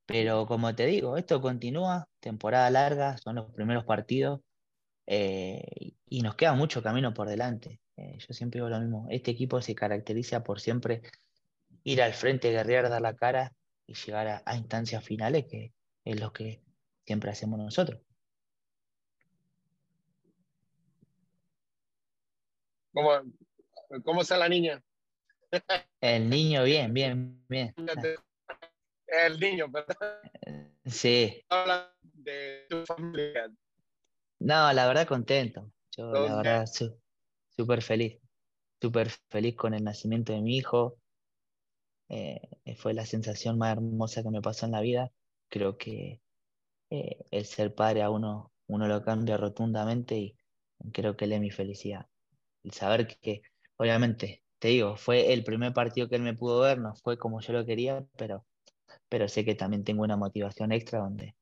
[0.06, 4.42] pero como te digo, esto continúa, temporada larga, son los primeros partidos
[5.08, 7.82] eh, y nos queda mucho camino por delante.
[7.98, 11.02] Eh, yo siempre digo lo mismo, este equipo se caracteriza por siempre
[11.84, 13.54] ir al frente, guerrear, dar la cara
[13.86, 15.74] y llegar a, instancias finales, que
[16.06, 16.62] es lo que
[17.06, 18.02] siempre hacemos nosotros.
[22.94, 23.12] ¿Cómo,
[24.04, 24.82] cómo está la niña?
[26.02, 27.74] El niño bien, bien, bien.
[29.08, 30.22] El niño, ¿verdad?
[30.86, 31.44] Sí.
[31.50, 33.52] Habla de tu familia.
[34.40, 35.72] No, la verdad contento.
[35.96, 36.66] Yo la verdad
[37.50, 38.20] súper feliz.
[38.82, 40.98] súper feliz con el nacimiento de mi hijo.
[42.10, 45.12] Eh, fue la sensación más hermosa que me pasó en la vida.
[45.50, 46.22] Creo que
[46.90, 50.38] eh, el ser padre a uno, uno lo cambia rotundamente y
[50.94, 52.08] creo que él es mi felicidad.
[52.64, 53.42] El saber que,
[53.80, 57.40] obviamente, te digo, fue el primer partido que él me pudo ver, no fue como
[57.40, 58.46] yo lo quería, pero,
[59.08, 61.36] pero sé que también tengo una motivación extra donde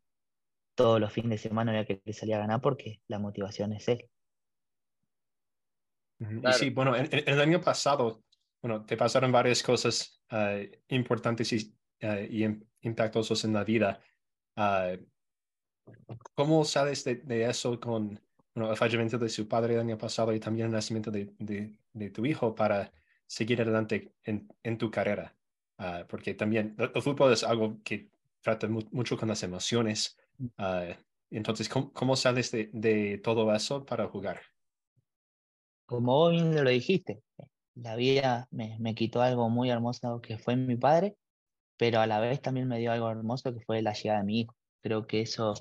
[0.75, 3.87] todos los fines de semana voy a querer salir a ganar porque la motivación es
[3.87, 4.07] él.
[6.19, 8.23] Y sí, bueno, en, el año pasado,
[8.61, 12.45] bueno, te pasaron varias cosas eh, importantes y, uh, y,
[12.81, 13.99] impactosas en la vida.
[14.55, 14.97] Uh,
[16.35, 18.19] ¿Cómo sales de, de, eso con
[18.57, 21.75] bueno, el fallecimiento de su padre el año pasado y también el nacimiento de, de,
[21.93, 22.91] de tu hijo para
[23.27, 25.33] seguir adelante en, en tu carrera?
[26.09, 28.09] porque también el, fútbol es algo que
[28.41, 30.17] trata mucho con las emociones.
[31.29, 34.41] entonces, ¿cómo, cómo sales de, de todo eso para jugar?
[35.85, 37.21] como vos bien lo dijiste,
[37.75, 41.15] la vida me, me, quitó algo muy hermoso que fue mi padre,
[41.77, 44.39] pero a la vez también me dio algo hermoso que fue la llegada de mi
[44.41, 44.55] hijo.
[44.81, 45.53] Creo que eso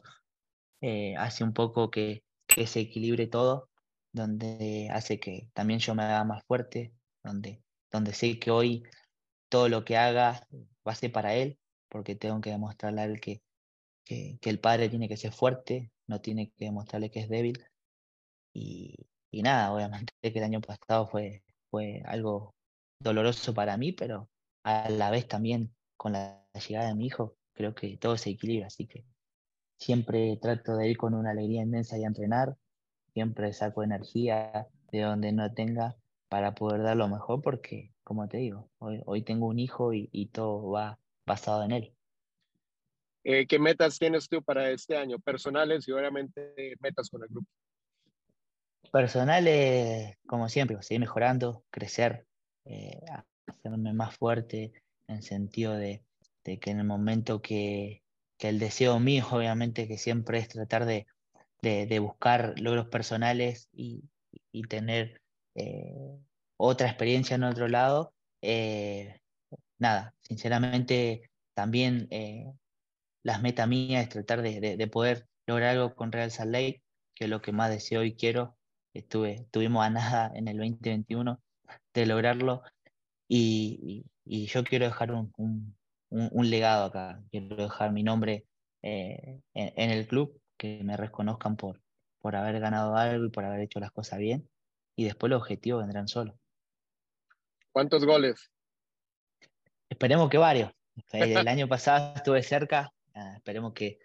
[0.81, 2.25] eh, hace un poco que,
[2.57, 3.69] que se equilibre todo,
[4.15, 8.83] donde hace que también yo me haga más fuerte, donde, donde sé que hoy
[9.51, 10.49] todo lo que haga
[10.87, 11.59] va a ser para él,
[11.91, 13.43] porque tengo que demostrarle a él que,
[14.07, 17.63] que, el padre tiene que ser fuerte, no tiene que demostrarle que es débil.
[18.55, 18.95] Y,
[19.31, 22.55] y nada, obviamente que el año pasado fue, fue algo
[22.99, 24.31] doloroso para mí, pero
[24.65, 28.69] a la vez también con la llegada de mi hijo, creo que todo se equilibra,
[28.69, 29.05] así que
[29.79, 32.57] siempre trato de ir con una alegría inmensa y a entrenar,
[33.13, 35.97] siempre saco energía de donde no tenga
[36.29, 40.09] para poder dar lo mejor, porque, como te digo, hoy, hoy tengo un hijo y,
[40.13, 41.93] y todo va basado en él.
[43.29, 45.19] Eh, ¿Qué metas tienes tú para este año?
[45.19, 47.49] Personales y obviamente metas con el grupo.
[48.93, 52.25] Personales, como siempre, seguir mejorando, crecer,
[52.67, 53.01] eh,
[53.47, 54.73] hacerme más fuerte
[55.09, 56.05] en sentido de,
[56.45, 58.05] de, que en el momento que,
[58.39, 61.07] que el deseo mío, obviamente, que siempre es tratar de,
[61.63, 64.05] de, buscar logros personales y,
[64.53, 65.21] y tener
[65.55, 66.19] eh,
[66.57, 69.21] otra experiencia en otro lado, eh,
[69.79, 72.53] nada, sinceramente también eh,
[73.23, 76.83] las metas mías es tratar de, de, poder lograr algo con Real Salt Lake,
[77.15, 78.57] que es lo que más deseo y quiero,
[78.97, 81.39] Estuve, estuvimos a nada en el 2021
[81.93, 82.63] de lograrlo
[83.29, 85.77] y, y, yo quiero dejar un,
[86.33, 88.47] un, legado acá, quiero dejar mi nombre
[88.83, 91.81] eh, en, en, el club, que me reconozcan por,
[92.21, 94.49] por haber ganado algo y por haber hecho las cosas bien
[94.97, 96.35] y después los objetivos vendrán solos.
[97.71, 98.51] ¿Cuántos goles?
[99.89, 100.73] Esperemos que varios.
[101.13, 103.99] El año pasado estuve cerca, uh, esperemos que,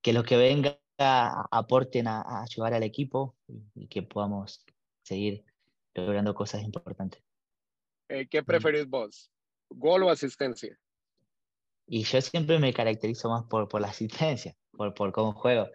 [0.00, 3.36] que los que vengan aporten a, ayudar al equipo
[3.74, 4.64] y, que podamos
[5.02, 5.44] seguir
[5.94, 7.20] logrando cosas importantes.
[8.08, 9.32] Eh, ¿Qué preferís vos?
[9.68, 10.78] ¿Gol o asistencia?
[11.86, 15.68] Y yo siempre me caracterizo más por, por la asistencia, por, por cómo juego.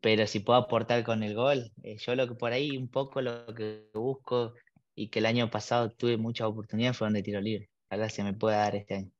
[0.00, 3.22] Pero si puedo aportar con el gol, eh, yo lo que por ahí un poco
[3.22, 4.54] lo que busco
[4.94, 7.70] y que el año pasado tuve muchas oportunidades fueron de tiro libre.
[7.88, 9.10] Ahora se me puede dar este año.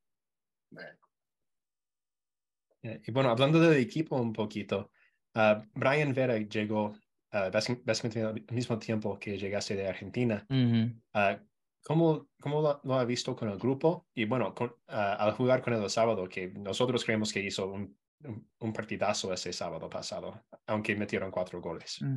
[2.82, 4.90] Eh, y bueno, hablando del equipo un poquito,
[5.36, 6.94] Uh, Brian Vera llegó
[7.32, 10.46] uh, básicamente al mismo tiempo que llegase de Argentina.
[10.48, 11.48] Uh -huh.
[11.84, 14.06] Uh, ¿Cómo, cómo lo, lo, ha visto con el grupo?
[14.14, 17.96] Y bueno, con, al jugar con él el sábado, que nosotros creemos que hizo un,
[18.24, 21.98] un, un, partidazo ese sábado pasado, aunque metieron cuatro goles.
[22.00, 22.16] Mm.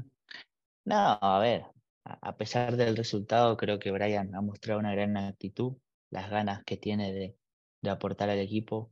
[0.86, 1.66] No, a ver,
[2.06, 5.78] a pesar del resultado, creo que Brian ha mostrado una gran actitud,
[6.10, 7.38] las ganas que tiene de,
[7.82, 8.92] de aportar al equipo.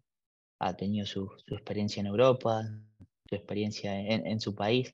[0.59, 2.63] Ha tenido su, su experiencia en Europa,
[3.27, 4.93] su experiencia en, en su país,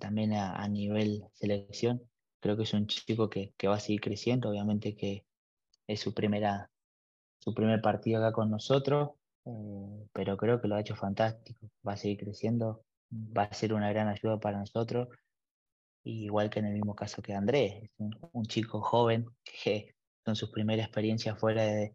[0.00, 2.02] también a, a, nivel selección.
[2.40, 5.24] Creo que es un chico que, que, va a seguir creciendo, obviamente que
[5.86, 6.70] es su, primera,
[7.38, 9.10] su primer partido acá con nosotros,
[9.46, 13.72] eh, pero creo que lo ha hecho fantástico, va a seguir creciendo, va a ser
[13.72, 15.08] una gran ayuda para nosotros,
[16.04, 19.94] igual que en el mismo caso que Andrés, es un, un chico joven que
[20.24, 21.94] son sus primeras experiencias fuera de,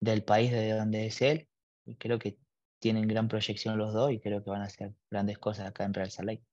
[0.00, 1.48] del país de donde es él,
[1.86, 2.38] y creo que
[2.80, 5.94] tienen gran proyección los dos y creo que van a hacer grandes cosas acá en
[5.94, 6.44] Real Salt Lake.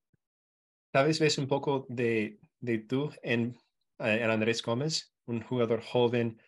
[0.91, 3.55] Tal vez ves un poco de, de tú en,
[3.99, 6.39] eh, en Andrés Gómez, un jugador joven,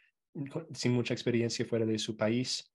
[0.73, 2.71] sin mucha experiencia fuera de su país.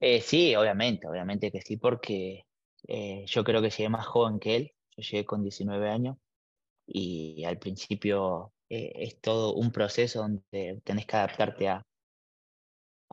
[0.00, 2.46] Eh, sí, obviamente, obviamente que sí, porque
[2.88, 6.16] eh, yo creo que llegué más joven que él, yo llegué con 19 años
[6.86, 11.86] y al principio eh, es todo un proceso donde tenés que adaptarte a,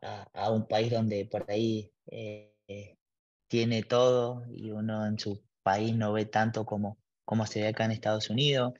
[0.02, 2.54] a, a un país donde por ahí eh,
[3.48, 7.84] tiene todo y uno en su país no ve tanto como, como se ve acá
[7.84, 8.74] en Estados Unidos,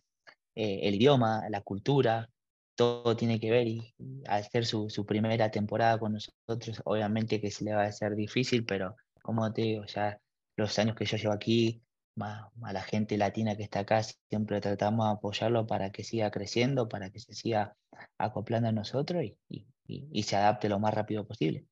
[0.56, 2.30] eh, el idioma, la cultura,
[2.76, 3.94] todo tiene que ver y,
[4.26, 8.16] al ser su, su, primera temporada con nosotros, obviamente que se le va a hacer
[8.16, 10.18] difícil, pero como te digo, ya
[10.56, 11.82] los años que yo llevo aquí,
[12.22, 16.88] a la gente latina que está acá, siempre tratamos de apoyarlo para que siga creciendo,
[16.88, 17.76] para que se siga
[18.18, 21.66] acoplando a nosotros y, y, se adapte lo más rápido posible.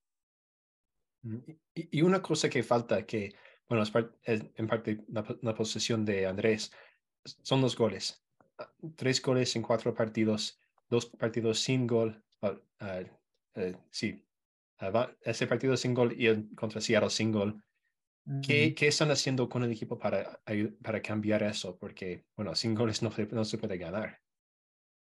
[1.24, 1.38] Mm,
[1.74, 3.34] y, una cosa que falta, que,
[3.68, 3.84] bueno,
[4.24, 6.72] es, en parte la, posesión de Andrés,
[7.24, 8.24] son los goles.
[8.58, 12.24] Ah, tres goles en cuatro partidos, dos partidos sin gol.
[12.42, 13.02] Ah, ah,
[13.56, 14.24] eh, sí,
[15.22, 17.62] ese partido sin gol y el contra Seattle sin gol.
[18.42, 20.42] ¿Qué, ¿Qué, están haciendo con el equipo para,
[20.82, 21.78] para cambiar eso?
[21.78, 24.20] Porque, bueno, sin goles no, no se puede ganar.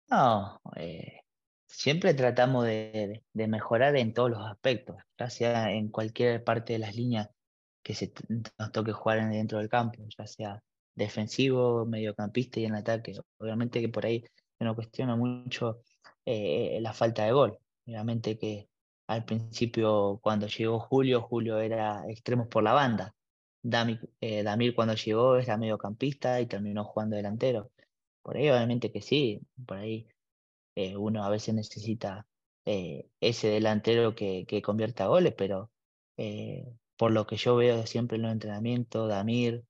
[0.09, 1.23] No, eh,
[1.66, 6.79] siempre tratamos de, de, mejorar en todos los aspectos, ya sea en cualquier parte de
[6.79, 7.29] las líneas
[7.88, 8.12] que se
[8.59, 10.62] nos toque jugar dentro del campo, ya sea
[10.94, 13.14] defensivo, mediocampista y en ataque.
[13.38, 14.22] Obviamente que por ahí
[14.59, 15.81] se nos cuestiona mucho
[16.27, 17.59] eh, la falta de gol.
[17.87, 18.68] Obviamente que
[19.07, 23.14] al principio, cuando llegó Julio, Julio era extremos por la banda.
[24.20, 27.70] Eh, Damir, cuando llegó era mediocampista y terminó jugando delantero.
[28.22, 30.07] Por ahí obviamente que sí, por ahí
[30.74, 32.27] eh, uno a veces necesita
[32.66, 35.70] eh, ese delantero que, que, convierta goles, pero
[36.98, 39.64] por lo que yo veo siempre en los entrenamientos, Damir,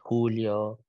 [0.00, 0.80] Julio,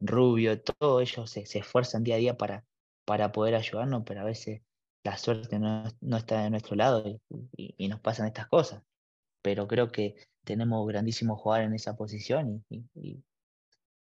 [0.00, 2.64] Rubio, todos ellos se, se, esfuerzan día a día para,
[3.04, 4.62] para poder ayudarnos, pero a veces
[5.04, 7.20] la suerte no, no está de nuestro lado
[7.52, 8.82] y, nos pasan estas cosas.
[9.42, 13.22] Pero creo que tenemos grandísimos jugadores en esa posición y,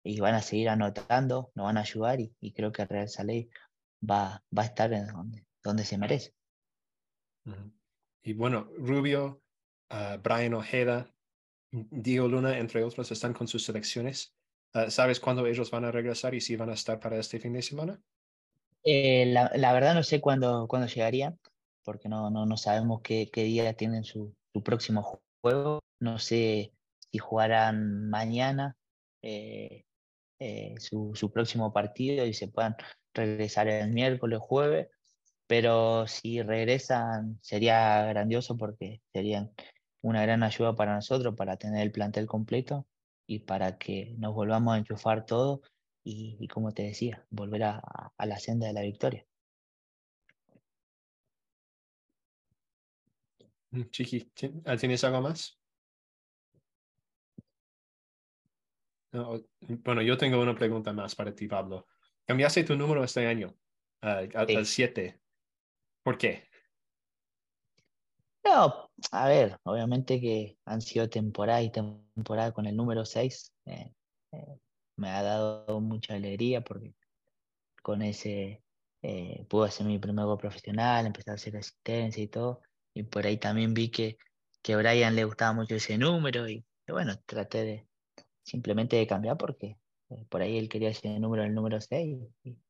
[0.03, 3.49] y, van a seguir anotando, nos van a ayudar y, creo que Real Salé
[4.03, 6.33] va, va a estar en donde, donde se merece.
[8.23, 9.43] Y bueno, Rubio,
[10.23, 11.13] Brian Ojeda,
[11.71, 14.35] Diego Luna, entre otros, están con sus selecciones.
[14.73, 17.53] Ah, ¿Sabes cuándo ellos van a regresar y si van a estar para este fin
[17.53, 18.01] de semana?
[18.85, 21.37] Eh, la, verdad no sé cuándo, cuándo llegaría,
[21.83, 25.81] porque no, no, no sabemos qué, día tienen su, su, próximo juego.
[25.99, 26.73] No sé
[27.11, 28.77] si jugarán mañana
[29.23, 29.85] eh,
[30.39, 32.77] eh, su, su, próximo partido y se puedan
[33.15, 34.89] regresar el miércoles, jueves,
[35.47, 39.53] pero si regresan sería grandioso porque serían
[40.07, 42.87] una gran ayuda para nosotros, para tener el plantel completo
[43.27, 45.63] y para que nos volvamos a enchufar todo
[46.05, 47.83] y, como te decía, volver a,
[48.17, 49.27] a, la senda de la victoria.
[53.73, 54.31] Mm, Chiqui,
[54.79, 55.59] ¿tienes algo más?
[59.11, 61.87] bueno, yo tengo una pregunta más para ti, Pablo.
[62.27, 63.57] Cambiaste tu número este año
[64.03, 65.21] al 7.
[66.05, 66.45] ¿Por qué?
[68.47, 73.53] No, a ver, obviamente que han sido temporada y temporada con el número 6
[74.97, 76.95] me ha dado mucha alegría porque
[77.83, 78.63] con ese
[79.03, 82.63] eh, pude hacer mi primer gol profesional, empezar a hacer asistencia y todo.
[82.95, 84.19] Y por ahí también vi que,
[84.63, 87.87] que a Brian le gustaba mucho ese número y, bueno, traté de
[88.43, 89.79] simplemente de cambiar porque
[90.11, 92.19] eh, por ahí él quería ese número, el número 6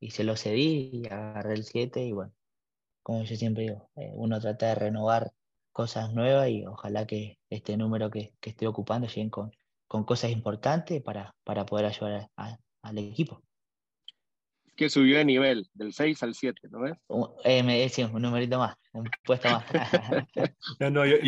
[0.00, 2.32] y, se lo cedí y agarré el 7 y bueno,
[3.02, 5.32] como yo siempre digo, eh, uno trata de renovar
[5.76, 9.54] cosas nuevas y ojalá que este número que, que estoy ocupando lleguen con,
[9.86, 13.42] con cosas importantes para, para poder ayudar al equipo.
[14.74, 16.94] Que subió de nivel, del 6 al 7, ¿no ves?
[17.44, 19.66] eh, me decía un numerito más, un puesto más.
[20.80, 21.18] no, no, yo,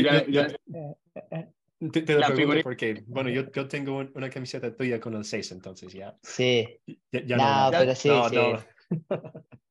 [1.93, 5.93] te, lo pregunto porque, bueno, yo, yo tengo una camiseta tuya con el 6, entonces
[5.93, 6.17] ya.
[6.23, 6.67] Sí.
[7.13, 8.37] Ya, no, pero sí, no, sí.
[8.37, 8.65] No,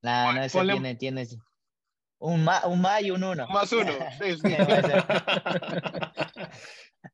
[0.03, 1.25] no, no ese tiene, tiene
[2.19, 3.47] un más, un más y un uno.
[3.47, 4.55] más uno, sí, sí.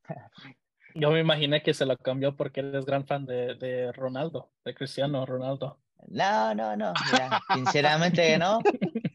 [0.94, 4.74] Yo me imaginé que se lo cambió porque eres gran fan de, de Ronaldo, de
[4.74, 5.80] Cristiano Ronaldo.
[6.06, 6.92] No, no, no.
[7.54, 8.60] sinceramente no.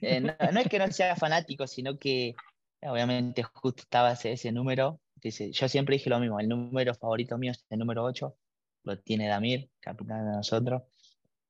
[0.02, 0.34] Eh, no.
[0.52, 0.60] no.
[0.60, 2.36] es que no sea fanático, sino que
[2.82, 5.00] obviamente justo estaba ese, ese número.
[5.16, 8.36] Dice, yo siempre dije lo mismo, el número favorito mío es el número 8,
[8.84, 10.84] lo tiene Damir, capitán de nosotros.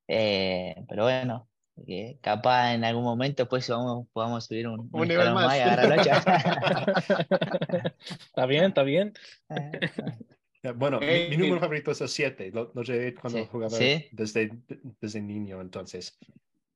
[0.06, 1.48] Eh, pero bueno,
[1.86, 5.98] que capaz en algún momento pues vamos, podamos subir un, un, nivel más, y agarrar
[8.00, 9.12] está bien, está bien.
[10.76, 12.50] Bueno, mi, número favorito es el 7.
[12.52, 14.50] Lo, lo llevé cuando jugaba desde,
[15.00, 16.18] desde niño, entonces.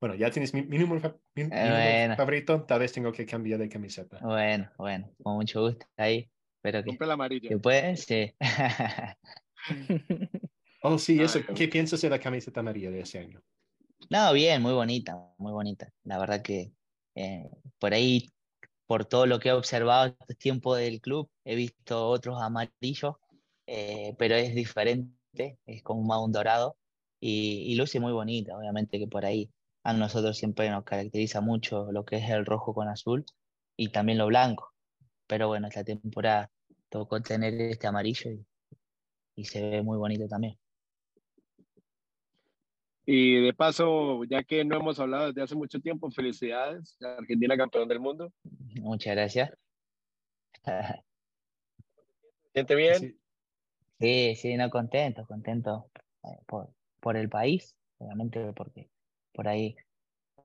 [0.01, 4.19] Bueno, ya tienes mi, número, eh, favorito, tal vez tengo que cambiar de camiseta.
[4.23, 6.31] Bueno, bueno, con mucho gusto ahí.
[6.61, 7.49] Pero que, el amarillo.
[7.49, 8.35] que puede, sí.
[10.83, 11.41] oh, sí, eso.
[11.55, 13.43] ¿Qué piensas de la camiseta amarilla de ese año?
[14.11, 15.93] No, bien, muy bonita, muy bonita.
[16.05, 16.73] La verdad que
[17.15, 18.33] eh, por ahí,
[18.87, 23.17] por todo lo que he observado este tiempo del club, he visto otros amarillos,
[23.67, 26.77] eh, pero es diferente, es como más un dorado
[27.21, 29.51] y, luce muy bonita, obviamente que por ahí
[29.85, 33.25] a nosotros siempre nos caracteriza mucho lo que es el rojo con azul
[33.77, 34.73] y también lo blanco.
[35.27, 36.51] Pero bueno, esta temporada
[36.91, 38.47] tocó tener este amarillo y,
[39.37, 40.59] y se ve muy bonito también.
[43.07, 47.89] Y de paso, ya que no hemos hablado desde hace mucho tiempo, felicidades, Argentina campeón
[47.89, 48.33] del mundo.
[48.81, 49.53] Muchas gracias.
[52.53, 53.19] ¿Siente bien?
[54.01, 55.91] Sí, sí, no, contento, contento
[56.25, 58.89] eh, por, por el país, obviamente porque
[59.33, 59.77] por ahí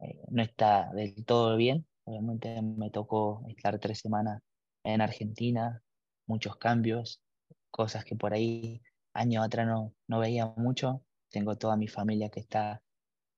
[0.01, 1.85] eh, no está del todo bien.
[2.03, 4.41] Obviamente me tocó estar tres semanas
[4.83, 5.81] en Argentina,
[6.25, 7.21] muchos cambios,
[7.69, 8.81] cosas que por ahí
[9.13, 11.03] años atrás no, no veía mucho.
[11.29, 12.81] Tengo toda mi familia que está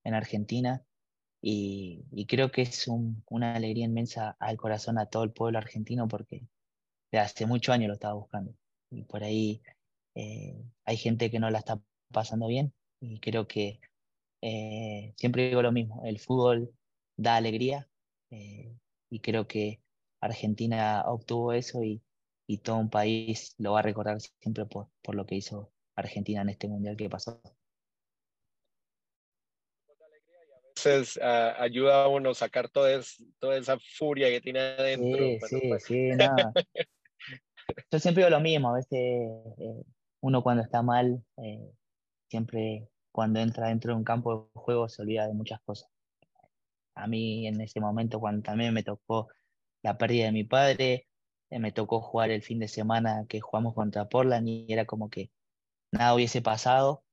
[0.04, 0.86] en Argentina
[1.42, 6.48] y, creo que es una alegría inmensa al corazón a todo el pueblo argentino porque
[7.12, 8.54] de hace muchos años lo estaba buscando.
[8.92, 9.62] Y por ahí
[10.16, 11.82] eh, hay gente que no la está
[12.12, 13.80] pasando bien y creo que
[14.42, 16.74] eh, siempre digo lo mismo, el fútbol
[17.18, 17.90] da alegría
[18.32, 18.76] eh,
[19.10, 19.82] y creo que
[20.22, 22.02] Argentina obtuvo eso y,
[22.48, 26.42] y, todo un país lo va a recordar siempre por, por lo que hizo Argentina
[26.42, 27.42] en este mundial que pasó.
[30.76, 33.02] Entonces ayuda a uno a sacar toda,
[33.40, 35.26] toda esa furia que tiene adentro.
[35.26, 35.84] Sí, sí, pues.
[35.84, 36.54] sí, nada.
[37.92, 39.84] Yo siempre digo lo mismo, a veces eh,
[40.22, 41.72] uno cuando está mal, eh,
[42.30, 45.90] siempre cuando entra dentro de un campo de juego se olvida de muchas cosas.
[46.96, 49.30] A mí en ese momento, cuando también me tocó
[49.84, 51.08] la pérdida de mi padre,
[51.50, 55.10] eh, me tocó jugar el fin de semana que jugamos contra Portland y era como
[55.10, 55.32] que
[55.92, 57.04] nada hubiese pasado,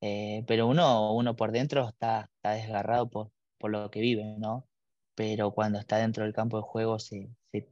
[0.00, 4.68] pero uno, uno por dentro está, está desgarrado por, por lo que vive, ¿no?
[5.14, 7.68] Pero cuando está dentro del campo de juego se, se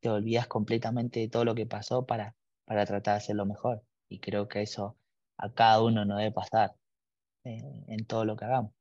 [0.00, 3.82] te olvidas completamente de todo lo que pasó para, para tratar de hacerlo mejor.
[4.08, 4.96] Y creo que eso
[5.38, 6.74] a cada uno nos debe pasar
[7.44, 8.72] eh, en todo lo que hagamos.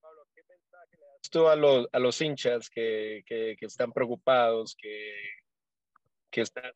[0.00, 3.92] Pablo, ¿qué mensaje le das tú a los, a los hinchas que, que, que están
[3.92, 5.14] preocupados, que,
[6.30, 6.72] que están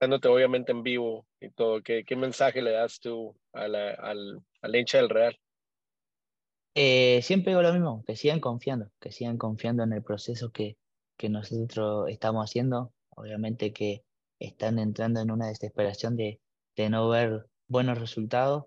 [0.00, 1.82] dándote obviamente en vivo y todo?
[1.82, 5.38] ¿Qué, qué mensaje le das tú a la, al, al hincha del Real?
[6.74, 10.76] Eh, siempre digo lo mismo, que sigan confiando, que sigan confiando en el proceso que,
[11.16, 12.92] que nosotros estamos haciendo.
[13.10, 14.04] Obviamente que
[14.38, 16.40] están entrando en una desesperación de,
[16.76, 18.64] de no ver buenos resultados,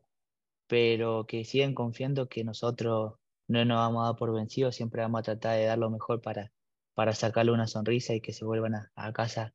[0.67, 3.13] pero que siguen confiando que nosotros
[3.47, 6.21] no nos vamos a dar por vencidos, siempre vamos a tratar de dar lo mejor
[6.21, 6.51] para,
[6.93, 9.53] para sacarle una sonrisa y que se vuelvan a, casa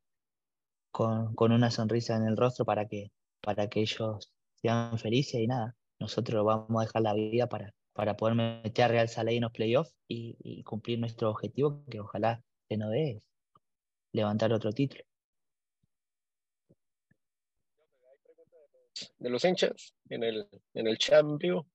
[0.95, 4.31] con, con, una sonrisa en el rostro para que, para que ellos
[4.61, 8.87] sean felices y nada, nosotros vamos a dejar la vida para, para poder meter a
[8.87, 13.21] Real Salé en los playoffs y, y cumplir nuestro objetivo, que ojalá que no es
[14.13, 15.03] levantar otro título.
[19.19, 21.67] De los hinchas en el, en el chat vivo.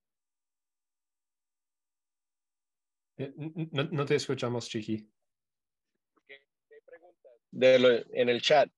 [3.19, 5.07] Eh, no, no, te escuchamos, Chiqui.
[7.51, 8.71] De lo, en el chat.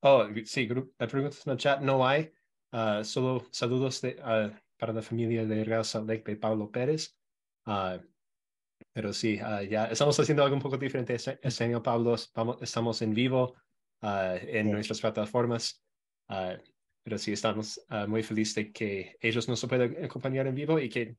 [0.00, 2.30] Oh, sí, preguntas en el chat no hay.
[2.70, 7.16] Uh, solo saludos de, uh, para la familia de Real Salt Lake de Pablo Pérez.
[7.66, 7.98] Uh,
[8.92, 12.14] pero sí, ya estamos haciendo algo un poco diferente este, este año, Pablo.
[12.14, 13.54] estamos en vivo
[14.00, 15.84] en nuestras plataformas.
[16.28, 21.16] Pero sí, estamos muy felices de que ellos nos puedan acompañar en vivo y que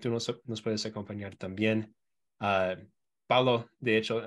[0.00, 1.94] tú nos, nos puedes acompañar también.
[3.26, 4.22] Pablo, de hecho,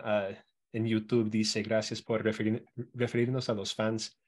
[0.74, 4.20] en YouTube dice gracias por referirnos a los fans.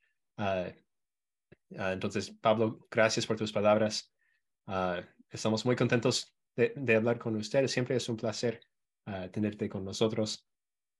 [1.69, 4.13] entonces, Pablo, gracias por tus palabras.
[5.31, 7.71] estamos muy contentos de, hablar con ustedes.
[7.71, 8.61] Siempre es un placer
[9.05, 10.47] ah, tenerte con nosotros.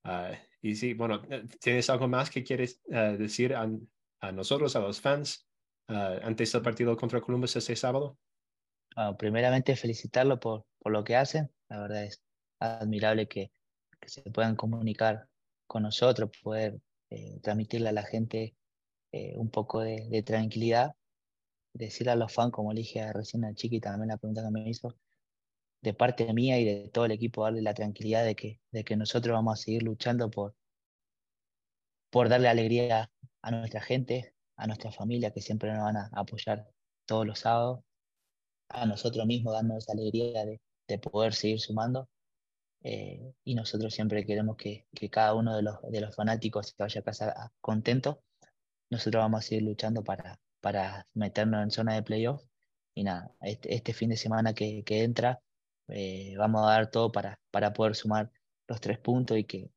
[0.03, 0.31] Ah,
[0.61, 3.69] y sí, bueno, eh, ¿tienes algo más que quieres ah, decir a,
[4.31, 5.47] nosotros, a los fans,
[5.87, 8.17] antes del partido contra Columbus este sábado?
[9.19, 11.51] primeramente, felicitarlo por, lo que hacen.
[11.69, 12.23] La verdad es
[12.59, 13.51] admirable que
[14.07, 15.27] se puedan comunicar
[15.67, 18.55] con nosotros, poder eh, transmitirle a la gente
[19.11, 20.95] eh, un poco de, tranquilidad.
[21.73, 24.95] Decirle a los fans, como le recién a Chiqui, también la pregunta que me hizo,
[25.81, 28.95] de parte mía y de todo el equipo darle la tranquilidad de que, de que
[28.95, 30.55] nosotros vamos a seguir luchando por,
[32.09, 33.11] por darle alegría
[33.41, 36.67] a nuestra gente, a nuestra familia que siempre nos van a apoyar
[37.05, 37.81] todos los sábados,
[38.69, 42.09] a nosotros mismos darnos alegría de, de poder seguir sumando.
[42.87, 46.75] Eh, y nosotros siempre queremos que, que, cada uno de los, de los fanáticos se
[46.77, 48.21] vaya a casa contento.
[48.91, 52.43] Nosotros vamos a seguir luchando para, para meternos en zona de playoff.
[52.93, 55.41] Y nada, este, este fin de semana que, que entra,
[55.87, 58.31] eh, vamos a dar todo para, para poder sumar
[58.67, 59.71] los tres puntos y que,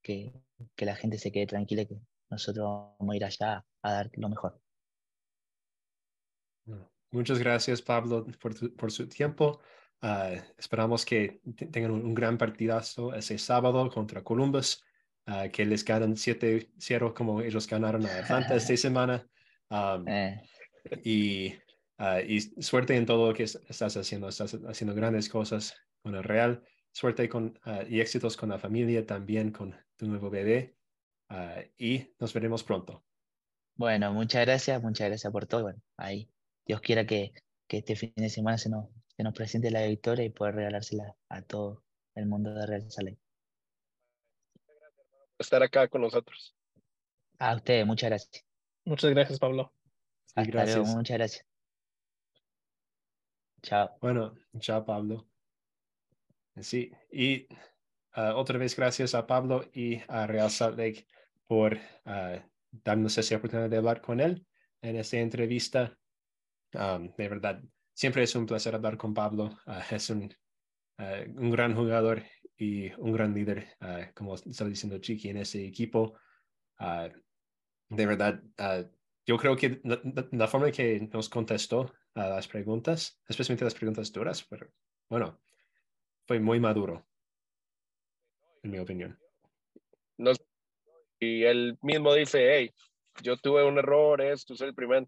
[0.00, 0.32] que,
[0.76, 1.98] que la gente se quede tranquila que
[2.30, 2.64] nosotros
[2.96, 4.60] vamos a ir allá a dar lo mejor.
[7.10, 9.60] Muchas gracias, Pablo, por, por su tiempo.
[10.58, 11.40] Esperamos que
[11.70, 14.82] tengan un, gran partidazo ese sábado contra Columbus,
[15.52, 19.26] que les ganan 7-0 como ellos ganaron a Atlanta esta semana.
[20.06, 20.42] Eh.
[21.04, 21.54] y,
[22.26, 24.28] y suerte en todo lo que estás haciendo.
[24.28, 26.62] Estás haciendo grandes cosas con el Real.
[26.90, 30.76] Suerte con, y éxitos con la familia, también con tu nuevo bebé.
[31.78, 33.04] y nos veremos pronto.
[33.76, 35.62] Bueno, muchas gracias, muchas gracias por todo.
[35.62, 36.28] Bueno, ahí,
[36.66, 37.32] Dios quiera que,
[37.66, 38.88] que este fin de semana se nos,
[39.22, 43.16] nos presente la victoria y poder regalársela a todo el mundo de Real Salem.
[45.38, 46.56] Estar acá con nosotros.
[47.38, 48.44] A ustedes, muchas gracias.
[48.84, 49.72] Muchas gracias, Pablo.
[50.34, 50.76] Hasta gracias.
[50.76, 51.46] luego, muchas gracias.
[53.62, 53.96] Chao.
[54.00, 55.28] Bueno, chao, Pablo.
[56.60, 57.46] Sí, y
[58.12, 61.06] ah, otra vez gracias a Pablo y a Real Salt Lake
[61.46, 64.46] por uh, darnos esa oportunidad de hablar con él
[64.82, 65.96] en esta entrevista.
[66.74, 67.62] Um, de verdad,
[68.02, 69.56] siempre es un placer hablar con Pablo.
[69.64, 70.28] Ah, es un,
[70.98, 72.24] un, gran jugador
[72.56, 73.76] y un gran líder,
[74.12, 76.18] como estaba diciendo Chiqui, en ese equipo.
[76.80, 78.42] de verdad,
[79.24, 84.44] yo creo que la, forma que nos contestó a las preguntas, especialmente las preguntas duras,
[84.50, 84.66] pero
[85.08, 85.40] bueno,
[86.26, 87.06] fue muy maduro,
[88.64, 89.16] en mi opinión.
[91.20, 92.70] y él mismo dice, hey,
[93.22, 95.06] yo tuve un error, esto es el primer,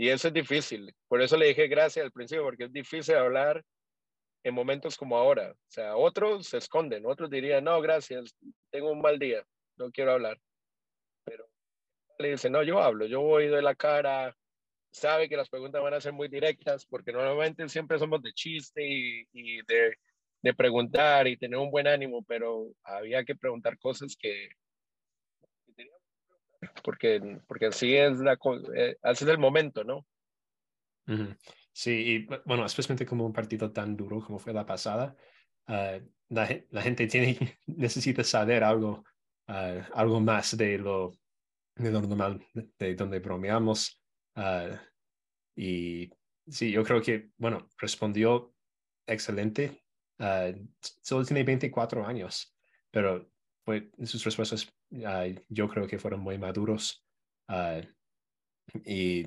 [0.00, 0.94] y eso es difícil.
[1.08, 3.62] Por eso le dije gracias al principio, porque es difícil hablar
[4.42, 5.52] en momentos como ahora.
[5.52, 8.34] O sea, otros se esconden, otros dirían, no, gracias,
[8.70, 9.44] tengo un mal día,
[9.76, 10.38] no quiero hablar.
[11.22, 11.46] Pero
[12.18, 14.34] le dice, no, yo hablo, yo voy de la cara,
[14.90, 18.82] sabe que las preguntas van a ser muy directas, porque normalmente siempre somos de chiste
[18.82, 19.98] y, y de
[20.42, 24.48] de preguntar y tener un buen ánimo, pero había que preguntar cosas que,
[26.82, 28.38] porque, porque así es la
[28.74, 30.06] eh, así es el momento, ¿no?
[31.72, 35.16] Sí, y bueno, especialmente como un partido tan duro como fue la pasada,
[35.66, 39.04] ah, la, la, gente tiene, necesita saber algo,
[39.48, 41.12] ah, algo más de lo,
[41.74, 44.00] de lo normal, de donde bromeamos.
[44.36, 44.76] Uh,
[45.56, 46.10] y
[46.46, 48.54] sí, yo creo que, bueno, respondió
[49.06, 49.82] excelente
[51.02, 52.54] solo tiene 24 años,
[52.90, 53.29] pero
[53.70, 54.68] fue, sus respuestas
[55.06, 57.04] ah, yo creo que fueron muy maduros.
[57.48, 57.80] Ah,
[58.84, 59.24] y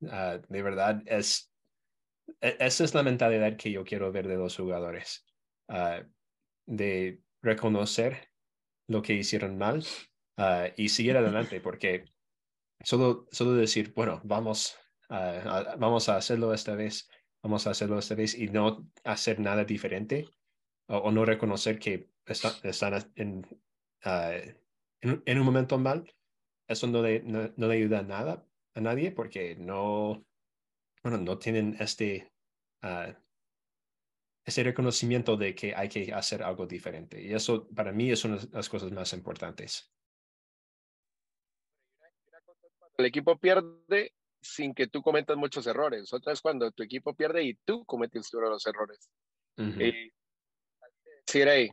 [0.00, 1.52] de verdad, es,
[2.40, 5.24] e, esa es la mentalidad que yo quiero ver de los jugadores,
[6.66, 8.28] de reconocer
[8.88, 9.84] lo que hicieron mal
[10.76, 12.04] y seguir adelante, porque
[12.80, 14.76] solo, solo decir, bueno, vamos,
[15.08, 17.08] vamos a hacerlo esta vez
[17.44, 20.26] vamos a hacerlo esta vez y no hacer nada diferente
[20.88, 23.46] o, no reconocer que están en,
[24.04, 24.32] ah,
[25.00, 26.12] en, un momento mal,
[26.68, 30.24] eso no le, no, le ayuda a nada a nadie porque no,
[31.02, 32.32] bueno, no tienen este,
[32.82, 33.12] uh,
[34.44, 37.22] ese reconocimiento de que hay que hacer algo diferente.
[37.22, 39.90] Y eso para mí es una de las cosas más importantes.
[42.96, 46.12] El equipo pierde sin que tú cometas muchos errores.
[46.12, 49.10] Otra es cuando tu equipo pierde y tú cometes los errores.
[49.56, 50.12] Y
[51.26, 51.70] decir, hey,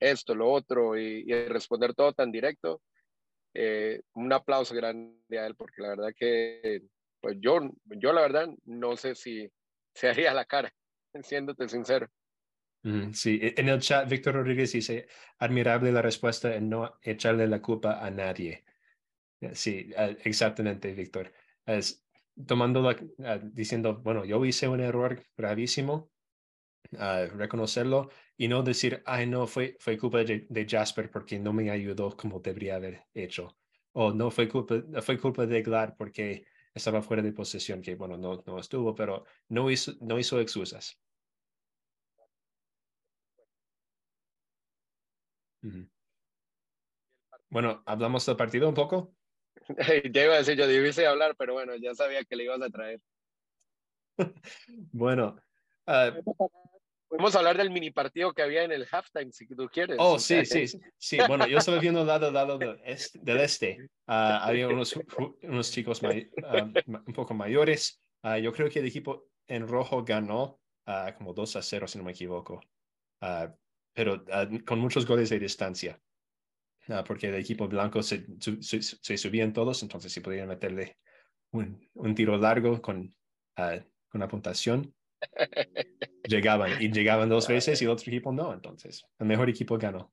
[0.00, 2.82] esto, lo otro, y, responder todo tan directo.
[3.54, 6.82] Eh, un aplauso grande a él, porque la verdad que,
[7.20, 9.48] pues yo, yo la verdad no sé si
[9.94, 10.72] se haría la cara,
[11.22, 12.08] siéndote sincero.
[13.12, 15.06] Sí, e, en el chat Víctor Rodríguez dice,
[15.38, 18.64] admirable la respuesta en no echarle la culpa a nadie.
[19.52, 19.90] Sí,
[20.24, 21.32] exactamente, Víctor.
[21.66, 22.06] Es,
[22.46, 26.10] tomando la, diciendo, bueno, yo hice un error gravísimo,
[26.92, 31.52] uh, reconocerlo y no decir, ay, no, fue, fue culpa de, de, Jasper porque no
[31.52, 33.56] me ayudó como debería haber hecho.
[33.92, 38.16] O no fue culpa, fue culpa de Glad porque estaba fuera de posesión, que bueno,
[38.16, 41.00] no, no estuvo, pero no hizo, no hizo excusas.
[47.50, 49.14] Bueno, hablamos del partido un poco.
[50.12, 52.70] ya iba a decir, yo debí hablar, pero bueno, ya sabía que le ibas a
[52.70, 53.00] traer.
[54.92, 55.36] bueno.
[55.86, 56.22] Uh,
[57.10, 59.96] Podemos hablar del mini partido que había en el halftime, si tú quieres.
[59.98, 61.18] Oh, sí, sí, sí.
[61.26, 63.18] Bueno, yo estaba viendo el lado, lado del este.
[63.20, 63.78] Del este.
[64.06, 64.94] Uh, había unos,
[65.42, 68.00] unos chicos uh, un poco mayores.
[68.22, 70.60] Uh, yo creo que el equipo en rojo ganó
[71.18, 72.60] como 2 a 0, si no me equivoco.
[73.92, 74.24] pero
[74.64, 76.00] con muchos goles de distancia.
[77.06, 78.24] porque el equipo blanco se,
[78.60, 80.96] se, se, subían todos, entonces sí podían meterle
[81.52, 83.12] un, un tiro largo con,
[84.08, 84.94] con puntuación
[86.24, 88.52] llegaban y llegaban dos veces y el otro equipo no.
[88.52, 90.12] Entonces, el mejor equipo ganó.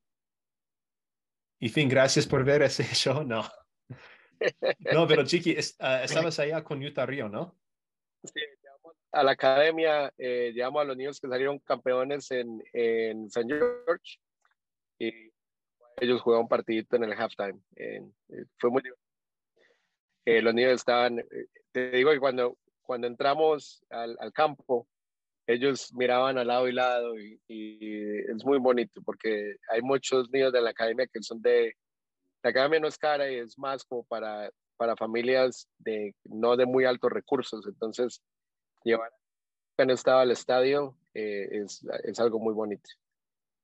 [1.59, 3.23] Y fin, gracias por ver ese show.
[3.23, 3.43] No.
[4.91, 7.57] No, pero Chiqui, ah, estabas allá con Utah Río, ¿no?
[8.23, 8.41] Sí,
[9.11, 13.47] a la academia, eh, llevamos a los niños que salieron campeones en, en St.
[13.47, 14.19] George
[14.99, 15.31] y
[15.99, 17.59] ellos jugaron un partidito en el halftime.
[17.75, 18.03] Eh,
[18.57, 19.07] fue muy divertido.
[20.25, 21.23] Eh, los niños estaban,
[21.71, 24.87] te digo que cuando, cuando entramos al, al, campo,
[25.47, 27.39] ellos miraban al lado y lado y,
[28.29, 31.73] es muy bonito porque hay muchos niños de la academia que son de,
[32.43, 36.65] la academia no es cara y es más como para, para familias de no de
[36.65, 38.21] muy altos recursos, entonces
[38.83, 39.11] llevar
[39.77, 42.89] han estado al estadio eh, es, es, algo muy bonito.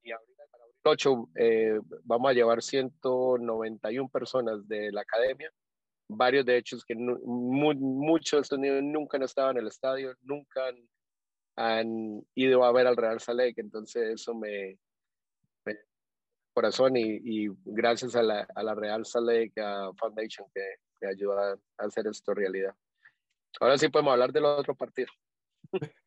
[0.03, 5.51] Y ahorita para el 8 eh, vamos a llevar 191 personas de la academia,
[6.07, 10.13] varios de ellos que muy, muchos de estos niños nunca han estado en el estadio,
[10.21, 10.75] nunca han,
[11.55, 14.77] han ido a ver al Real Salt entonces eso me,
[15.65, 15.77] me
[16.53, 19.53] corazón y, y, gracias a la, a la Real Salt Lake
[19.97, 20.61] Foundation que
[21.01, 22.75] me ayuda a hacer esto realidad.
[23.59, 25.09] Ahora sí podemos hablar del otro partido.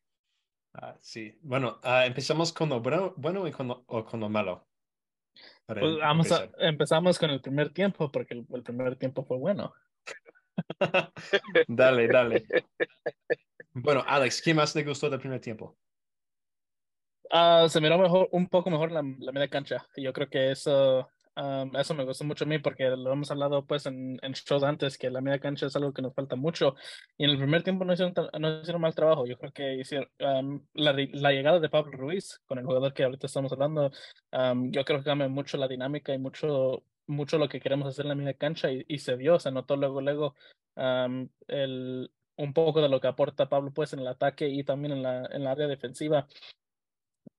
[0.79, 4.29] Ah, sí, bueno, uh, empezamos con lo bueno, bueno y con lo, o con lo
[4.29, 4.67] malo.
[5.65, 9.73] Pues vamos a, empezamos con el primer tiempo porque el, el primer tiempo fue bueno.
[11.67, 12.45] dale, dale.
[13.73, 15.77] Bueno, Alex, ¿qué más te gustó del primer tiempo?
[17.31, 19.85] Uh, se miró mejor, un poco mejor la, la media cancha.
[19.95, 23.63] Yo creo que eso Um, eso me gustó mucho a mí porque lo hemos hablado
[23.63, 26.73] pues en, en, shows antes que la media cancha es algo que nos falta mucho
[27.15, 29.27] y en el primer tiempo no hicieron, no hicieron mal trabajo.
[29.27, 30.09] Yo creo que hicieron
[30.73, 30.93] la,
[31.31, 33.91] llegada de Pablo Ruiz con el jugador que ahorita estamos hablando,
[34.71, 38.09] yo creo que cambia mucho la dinámica y mucho mucho lo que queremos hacer en
[38.09, 40.35] la media cancha y, y se vio, se notó luego luego
[41.47, 45.03] el, un poco de lo que aporta Pablo pues en el ataque y también en
[45.03, 46.27] la, en la área defensiva.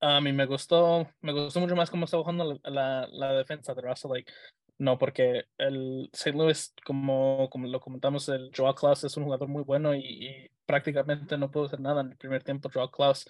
[0.00, 3.82] A mí me gustó, me gustó mucho más cómo está jugando la, la, defensa de
[3.82, 4.32] Russell Lake.
[4.78, 6.36] No, porque el St.
[6.36, 11.38] Louis, como, como lo comentamos, el Joao Klaus es un jugador muy bueno y, prácticamente
[11.38, 12.70] no pudo hacer nada en el primer tiempo.
[12.72, 13.26] Joao Klaus,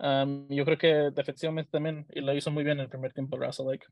[0.00, 3.66] yo creo que defensivamente también y lo hizo muy bien en el primer tiempo Russell
[3.66, 3.86] Lake.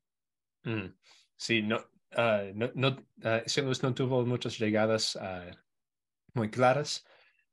[1.37, 1.77] Sí, no,
[2.17, 5.55] uh, no, no uh, no tuvo muchas llegadas uh,
[6.35, 7.05] muy claras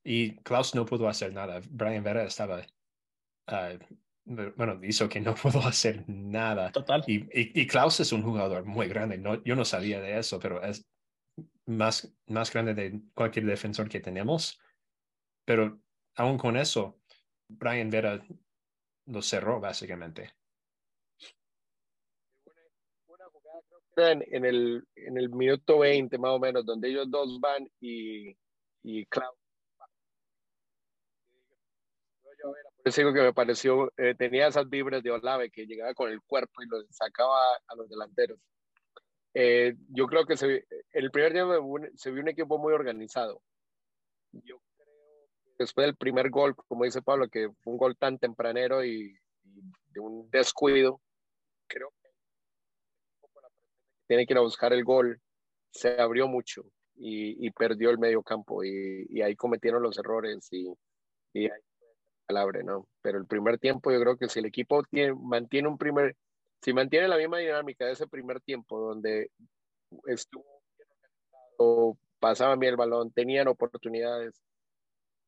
[0.04, 1.62] y Klaus no pudo hacer nada.
[1.70, 2.66] Brian Vera estaba
[4.26, 6.72] bueno, hizo que no puedo hacer nada.
[6.72, 7.04] Total.
[7.08, 9.18] Y, y, y, Klaus es un jugador muy grande.
[9.18, 10.86] No, yo no sabía de eso, pero es
[11.66, 14.60] más, más grande de cualquier defensor que tenemos.
[15.46, 15.82] Pero
[16.16, 17.00] aún con eso,
[17.50, 18.26] Brian Vera
[19.06, 20.34] lo cerró básicamente.
[23.96, 28.36] En, el, en el minuto 20 más o menos, donde ellos dos van y,
[28.82, 29.38] y Klaus
[32.86, 36.22] Yo digo que me pareció, eh, tenía esas vibras de Olave que llegaba con el
[36.22, 38.40] cuerpo y lo sacaba a los delanteros.
[39.34, 41.46] Eh, yo creo que se, el primer día
[41.96, 43.42] se vio un equipo muy organizado.
[44.32, 44.88] Yo creo
[45.58, 49.18] que después del primer gol, como dice Pablo, que fue un gol tan tempranero y,
[49.44, 51.00] de un descuido,
[51.68, 51.94] creo
[54.14, 55.20] tiene que ir a buscar el gol,
[55.72, 56.64] se abrió mucho
[56.96, 60.72] y, y perdió el medio campo y, y, ahí cometieron los errores y,
[61.34, 61.62] y ahí
[62.28, 62.88] palabra, ¿no?
[63.02, 66.16] Pero el primer tiempo yo creo que si el equipo tiene, mantiene un primer,
[66.62, 69.32] si mantiene la misma dinámica de ese primer tiempo donde
[70.06, 70.46] estuvo
[72.20, 74.40] pasaban bien el balón, tenían oportunidades,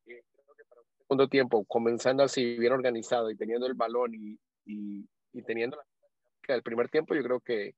[0.06, 4.14] y creo que para el segundo tiempo, comenzando así, bien organizado y teniendo el balón
[4.14, 7.74] y, y, y teniendo la dinámica del primer tiempo, yo creo que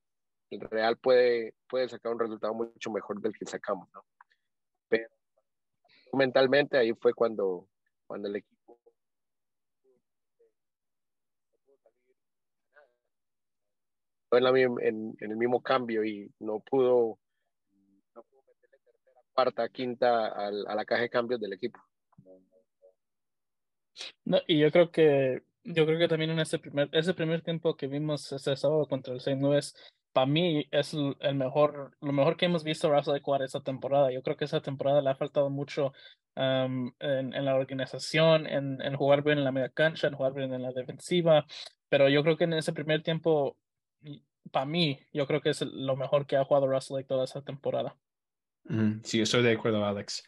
[0.50, 4.06] el Real puede, puede sacar un resultado mucho mejor del que sacamos, ¿no?
[4.88, 5.10] Pero
[6.14, 7.68] mentalmente ahí fue cuando,
[8.08, 8.58] cuando el equipo
[14.32, 17.20] en, la, en, en, el mismo cambio y no pudo,
[18.16, 21.80] no pudo meterle tercera, cuarta, quinta al, a la caja de cambios del equipo.
[24.26, 27.76] No, y yo creo que yo creo que también en ese primer ese primer tiempo
[27.76, 29.42] que vimos ese sábado contra el St.
[29.42, 29.74] Louis
[30.18, 34.24] para mí es el mejor lo mejor que hemos visto Russell jugar esa temporada yo
[34.24, 35.94] creo que esa temporada le ha faltado mucho
[36.36, 40.34] um, en, en, la organización en, en, jugar bien en la media cancha en jugar
[40.34, 41.46] bien en la defensiva
[41.88, 43.58] pero yo creo que en ese primer tiempo
[44.52, 47.96] para mí, yo creo que es lo mejor que ha jugado Russell toda esa temporada.
[49.04, 50.24] Sí, estoy de acuerdo, Alex.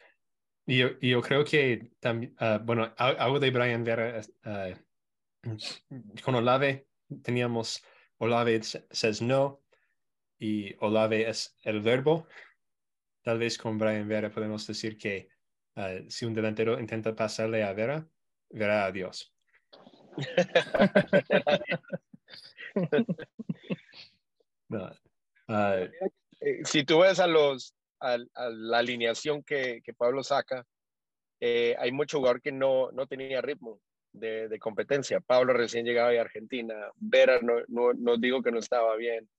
[0.66, 5.50] Y yo, yo creo que también, uh, bueno, algo de Brian Vera, uh,
[6.24, 6.86] con Olave
[7.24, 7.82] teníamos
[8.18, 9.62] Olave says no
[10.40, 12.28] y Olave es el verbo.
[13.22, 15.28] Tal vez con Brian Vera podemos decir que
[15.76, 18.08] uh, si un delantero intenta pasarle a Vera,
[18.50, 19.34] verá a Dios.
[24.70, 24.92] no.
[25.50, 25.88] uh,
[26.64, 30.66] si tú ves a los a, a la alineación que, que, Pablo saca,
[31.42, 33.82] eh, hay mucho jugador que no, no tenía ritmo
[34.14, 35.20] de, de competencia.
[35.20, 39.30] Pablo recién llegaba de Argentina, Vera no, no, no digo que no estaba bien,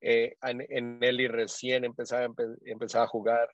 [0.00, 2.32] eh, en Nelly recién empezaba,
[2.64, 3.48] empezaba a jugar.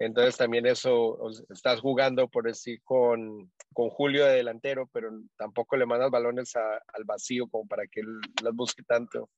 [0.00, 1.18] Entonces también eso,
[1.50, 7.04] estás jugando por decir con, con Julio de delantero, pero tampoco le mandas balones al
[7.04, 9.28] vacío como para que él las busque tanto.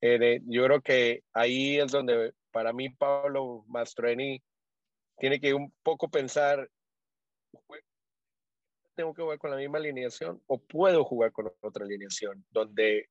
[0.00, 4.40] Eh, yo creo que ahí es donde para mí Pablo Mastroeni
[5.18, 6.70] tiene que un poco pensar,
[8.94, 12.44] ¿tengo que jugar con la misma alineación o puedo jugar con otra alineación?
[12.50, 13.08] Donde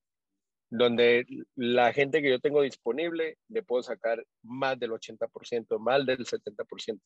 [0.70, 6.18] donde la gente que yo tengo disponible le puedo sacar más del 80%, más del
[6.18, 7.00] 70%.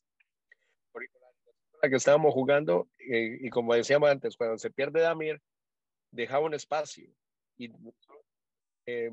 [0.93, 1.03] Por
[1.83, 5.41] la que estábamos jugando, eh, y como decíamos antes, cuando se pierde Damir,
[6.11, 7.09] dejaba un espacio.
[7.57, 7.71] Y
[8.87, 9.11] eh,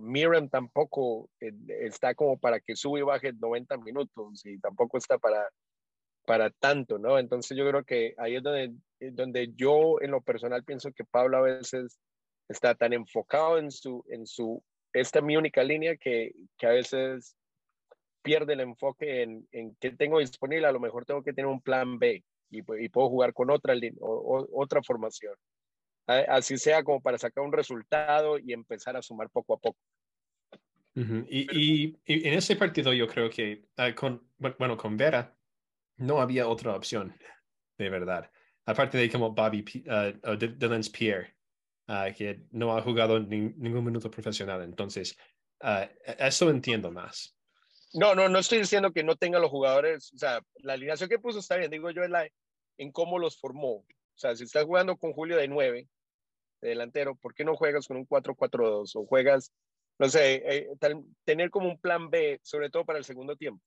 [0.51, 5.47] tampoco eh, está como para que sube y baje 90 minutos, y tampoco está para,
[6.25, 7.19] para tanto, ¿no?
[7.19, 11.37] Entonces yo creo que ahí es donde, donde yo en lo personal pienso que Pablo
[11.37, 11.99] a veces
[12.49, 17.35] está tan enfocado en su, en su, esta mi única línea que, que a veces
[18.21, 21.61] pierde el enfoque en, en qué tengo disponible, a lo mejor tengo que tener un
[21.61, 25.35] plan B y, y puedo jugar con otra, o, otra formación.
[26.07, 29.77] Así sea como para sacar un resultado y empezar a sumar poco a poco.
[30.95, 35.37] y, y, en ese partido yo creo que ah, con, bueno, con Vera
[35.97, 37.15] no había otra opción,
[37.77, 38.31] de verdad.
[38.65, 41.35] Aparte de como Bobby, uh, Dylan Pierre,
[41.91, 44.61] Ah, que no ha jugado ningún minuto profesional.
[44.61, 45.17] Entonces,
[45.61, 45.87] uh,
[46.19, 47.35] eso entiendo más.
[47.93, 51.17] No, no, no estoy diciendo que no tenga los jugadores, o sea, la alineación que
[51.17, 52.29] puso está bien, digo yo en, la,
[52.77, 53.77] en cómo los formó.
[53.77, 55.87] O sea, si estás jugando con Julio de 9,
[56.61, 59.51] de delantero, ¿por qué no juegas con un 4-4-2 o juegas,
[59.97, 60.67] no sé, eh,
[61.23, 63.63] tener como un plan B, sobre todo para el segundo tiempo?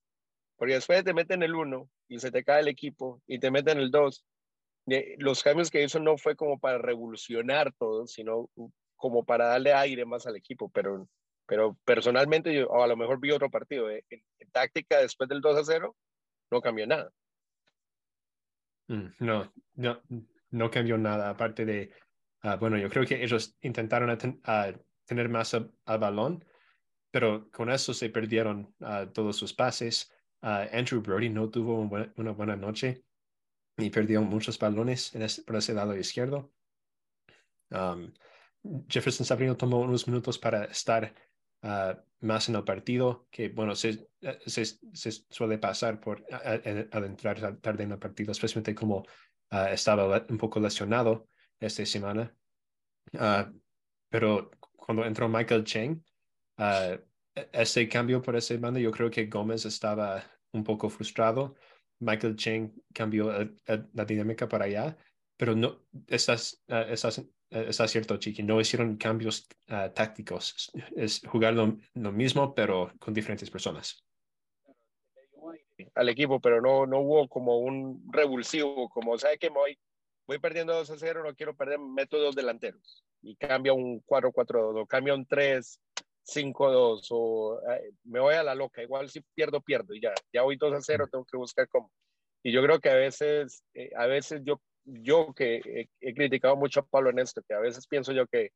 [0.54, 3.80] Porque después te meten el 1 y se te cae el equipo y te meten
[3.80, 4.24] el 2
[4.86, 8.50] los cambios que hizo no fue como para revolucionar todo, sino
[8.96, 11.08] como para darle aire más al equipo, pero,
[11.46, 13.90] pero personalmente yo a lo mejor vi otro partido.
[13.90, 14.04] ¿eh?
[14.10, 15.96] En, táctica después del 2 a 0
[16.50, 17.10] no cambió nada.
[18.88, 20.02] Mm, no, no,
[20.50, 21.92] no cambió nada, aparte de,
[22.42, 24.16] ah, bueno, yo creo que ellos intentaron
[25.06, 26.44] tener más al balón,
[27.10, 30.12] pero con eso se perdieron uh, todos sus pases.
[30.42, 31.78] Ah, Andrew Brody no tuvo
[32.16, 33.04] una buena noche
[33.82, 36.52] y perdió muchos balones en ese, por ese lado izquierdo.
[37.70, 38.12] Um,
[38.88, 41.14] Jefferson Sabrino tomó unos minutos para estar
[41.62, 44.08] uh, más en el partido, que bueno, se,
[45.30, 51.28] suele pasar por adentrar tarde en el partido, especialmente como uh, estaba un poco lesionado
[51.58, 52.34] esta semana.
[53.14, 53.52] Uh,
[54.08, 56.02] pero cuando entró Michael Cheng,
[56.58, 57.00] e-,
[57.52, 60.22] ese cambio por ese bando, yo creo que Gómez estaba
[60.52, 61.56] un poco frustrado
[62.02, 63.32] Michael Cheng cambió
[63.66, 64.96] la dinámica para allá,
[65.36, 65.78] pero no,
[66.08, 72.92] estás, uh, estás, está cierto, Chiqui, no hicieron cambios tácticos, es jugar lo, mismo, pero
[72.98, 74.04] con diferentes personas.
[75.94, 79.78] Al equipo, pero no, no hubo como un revulsivo, como, ¿sabe que voy,
[80.26, 83.04] voy perdiendo 2 a 0, no quiero perder métodos delanteros.
[83.20, 85.80] Y cambia un 4-4-2, o cambia un 3,
[86.24, 87.60] 5-2 o
[88.04, 90.80] me voy a la loca, igual si pierdo, pierdo y ya, ya voy 2 a
[90.80, 91.90] 0, tengo que buscar cómo.
[92.42, 96.80] Y yo creo que a veces, eh, a veces yo, yo que he, criticado mucho
[96.80, 98.50] a Pablo en esto, que a veces pienso yo que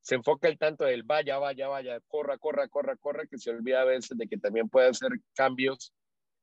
[0.00, 3.82] se enfoca el tanto del vaya, vaya, vaya, corra, corra, corra, corra, que se olvida
[3.82, 5.92] a veces de que también puede hacer cambios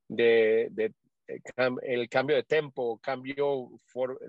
[0.08, 0.94] de, de,
[1.28, 1.40] eh,
[1.84, 3.70] el cambio de tempo, cambio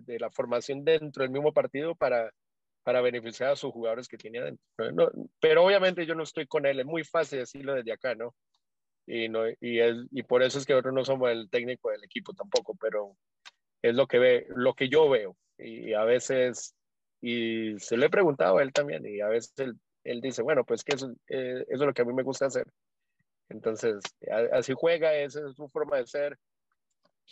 [0.03, 2.31] de la formación dentro del mismo partido para
[2.83, 5.12] para beneficiar a sus jugadores que tiene adentro.
[5.41, 8.35] pero obviamente yo no estoy con él, es muy fácil decirlo desde acá, ¿no?
[9.07, 12.05] Y, no, y, es, y por eso es que nosotros no somos el técnico del
[12.05, 13.16] equipo tampoco, pero
[13.83, 15.37] es lo que, ve, lo que yo veo.
[15.59, 16.74] Y a veces,
[17.20, 19.74] y se lo he preguntado a él también, y a veces él,
[20.05, 22.47] él dice, bueno, pues que eso, eh, eso es lo que a mí me gusta
[22.47, 22.66] hacer.
[23.49, 24.03] Entonces,
[24.53, 26.39] así juega, esa es su forma de ser,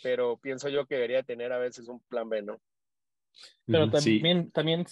[0.03, 2.61] pero pienso yo que debería tener a veces un plan B, ¿no?
[3.65, 4.85] Pero también, también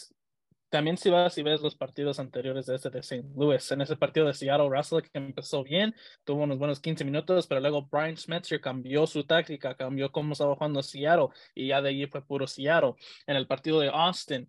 [0.70, 3.28] también si vas y ves los partidos anteriores de ese de St.
[3.36, 7.48] Louis, en ese partido de Seattle, Russell que empezó bien, tuvo unos buenos 15 minutos,
[7.48, 11.90] pero luego Brian Smetzer cambió su táctica, cambió cómo estaba jugando Seattle y ya de
[11.90, 12.94] allí fue puro Seattle.
[13.28, 14.48] En el partido de Austin,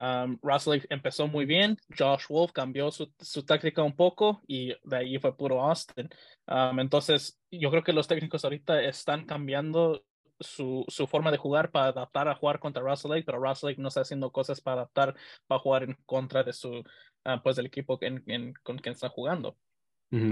[0.00, 4.96] um, Russell empezó muy bien, Josh Wolf cambió su, su, táctica un poco y de
[4.96, 6.08] allí fue puro Austin.
[6.46, 10.04] Um, entonces, yo creo que los técnicos ahorita están cambiando
[10.40, 13.80] su, su, forma de jugar para adaptar a jugar contra Russell Lake, pero Russell Lake
[13.80, 15.14] no está haciendo cosas para adaptar
[15.46, 16.82] para jugar en contra de su
[17.24, 19.56] ah, pues del equipo en, en, con quien está jugando.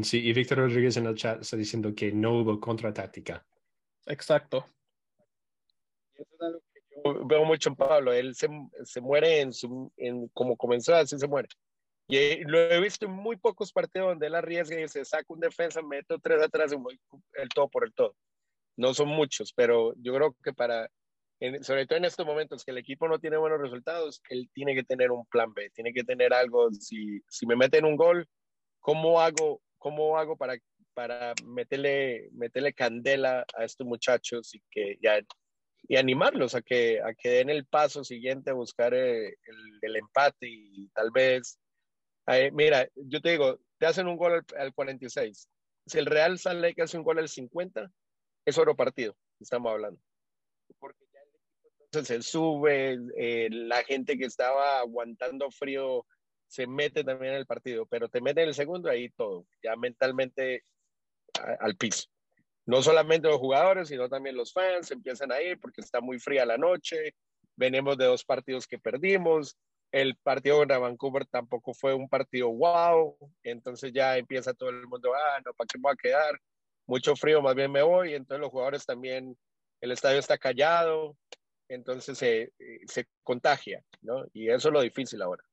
[0.02, 3.46] Sí, y Víctor Rodríguez en el chat está diciendo que no hubo contratáctica.
[4.06, 4.66] Exacto.
[6.14, 8.12] eso es algo que yo veo mucho en Pablo.
[8.12, 8.48] Él se,
[8.82, 11.48] se muere en su, en como comenzó, así se muere.
[12.08, 15.26] Y eh, lo he visto en muy pocos partidos donde él arriesga y se saca
[15.28, 16.98] un defensa, meto tres atrás y voy
[17.34, 18.16] el todo por el todo.
[18.78, 20.88] No son muchos, pero yo creo que para,
[21.62, 24.84] sobre todo en estos momentos que el equipo no tiene buenos resultados, él tiene que
[24.84, 26.70] tener un plan B, tiene que tener algo.
[26.72, 28.26] Si, si me meten un gol,
[28.80, 30.56] ¿cómo hago, cómo hago para,
[30.94, 35.20] para meterle, meterle candela a estos muchachos y, que, ya,
[35.88, 39.96] y animarlos a que, a que den el paso siguiente a buscar eh, el, el
[39.96, 41.58] empate y tal vez
[42.52, 45.48] mira, yo te digo, te hacen un gol al, 46.
[45.86, 47.90] Si el Real sale que hace un gol al 50,
[48.48, 50.00] es oro partido, estamos hablando.
[50.78, 56.06] Porque ya el equipo entonces se sube, eh, la gente que estaba aguantando frío
[56.46, 59.76] se mete también en el partido, pero te mete en el segundo ahí todo, ya
[59.76, 60.64] mentalmente
[61.60, 62.08] al piso.
[62.64, 66.46] No solamente los jugadores, sino también los fans empiezan a ir porque está muy fría
[66.46, 67.14] la noche,
[67.56, 69.58] venimos de dos partidos que perdimos,
[69.92, 75.12] el partido contra Vancouver tampoco fue un partido wow, entonces ya empieza todo el mundo,
[75.14, 76.40] ah, no, ¿para qué me voy a quedar?
[76.88, 79.36] Mucho frío, más bien me voy, entonces los jugadores también,
[79.80, 81.16] el estadio está callado,
[81.68, 82.52] entonces se,
[82.86, 84.24] se contagia, ¿no?
[84.32, 85.44] Y eso es lo difícil ahora.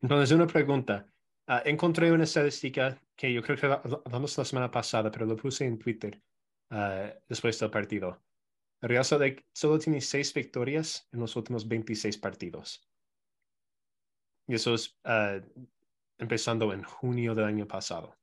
[0.00, 1.06] Entonces, una pregunta.
[1.46, 5.66] Ah, encontré una estadística que yo creo que hablamos la semana pasada, pero lo puse
[5.66, 6.22] en Twitter
[6.70, 8.22] uh, después del partido.
[8.80, 12.88] Real Salt solo tiene seis victorias en los últimos 26 partidos.
[14.46, 15.40] Y eso es ah,
[16.18, 18.19] empezando en junio del año pasado.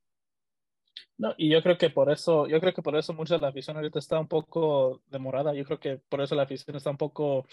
[1.18, 3.48] No, y yo creo que por eso, yo creo que por eso mucha de la
[3.48, 5.54] afición ahorita está un poco demorada.
[5.54, 7.46] Yo creo que por eso la afición está un poco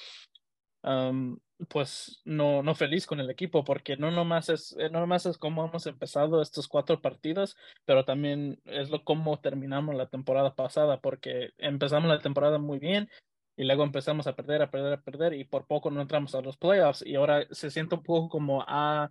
[1.69, 5.39] pues no, no feliz con el equipo, porque no nomás es, eh, no nomás es
[5.39, 11.01] cómo hemos empezado estos cuatro partidos, pero también es lo cómo terminamos la temporada pasada,
[11.01, 13.09] porque empezamos la temporada muy bien
[13.57, 16.43] y luego empezamos a perder, a perder, a perder y por poco no entramos a
[16.43, 19.11] los playoffs y ahora se siente un poco como a,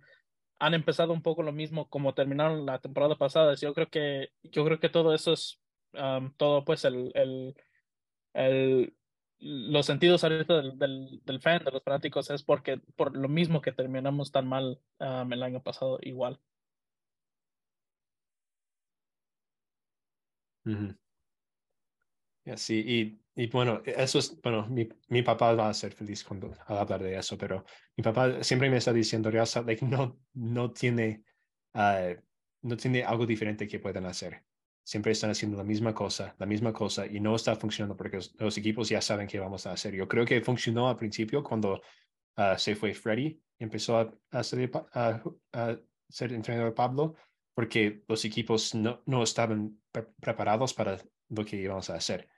[0.58, 3.54] han empezado un poco lo mismo como terminaron la temporada pasada.
[3.54, 5.60] Yo creo que, yo creo que todo eso es
[6.36, 7.12] todo pues el,
[8.34, 8.96] el,
[9.38, 13.72] los sentidos ahorita del, del, fan, de los fanáticos, es porque por lo mismo que
[13.72, 16.40] terminamos tan mal el año pasado igual.
[22.56, 26.54] Sí, y, y, bueno, eso es, bueno, mi, mi, papá va a ser feliz cuando
[26.66, 27.64] al hablar de eso, pero
[27.96, 29.48] mi papá siempre me está diciendo, Real
[29.82, 31.24] no, no, tiene,
[31.74, 32.14] uh,
[32.62, 34.44] no tiene algo diferente que puedan hacer
[34.84, 38.58] siempre están haciendo la misma cosa, la misma cosa, y no está funcionando porque los,
[38.58, 39.94] equipos ya saben qué vamos a hacer.
[39.94, 41.80] Yo creo que funcionó al principio cuando
[42.36, 45.78] ah, se fue Freddy y empezó a, a, ser, a,
[46.08, 47.14] ser entrenador Pablo,
[47.54, 49.80] porque los equipos no, no estaban
[50.20, 50.98] preparados para
[51.30, 52.28] lo que íbamos a hacer.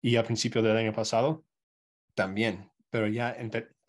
[0.00, 1.44] Y al principio del año pasado,
[2.14, 3.36] también, pero ya,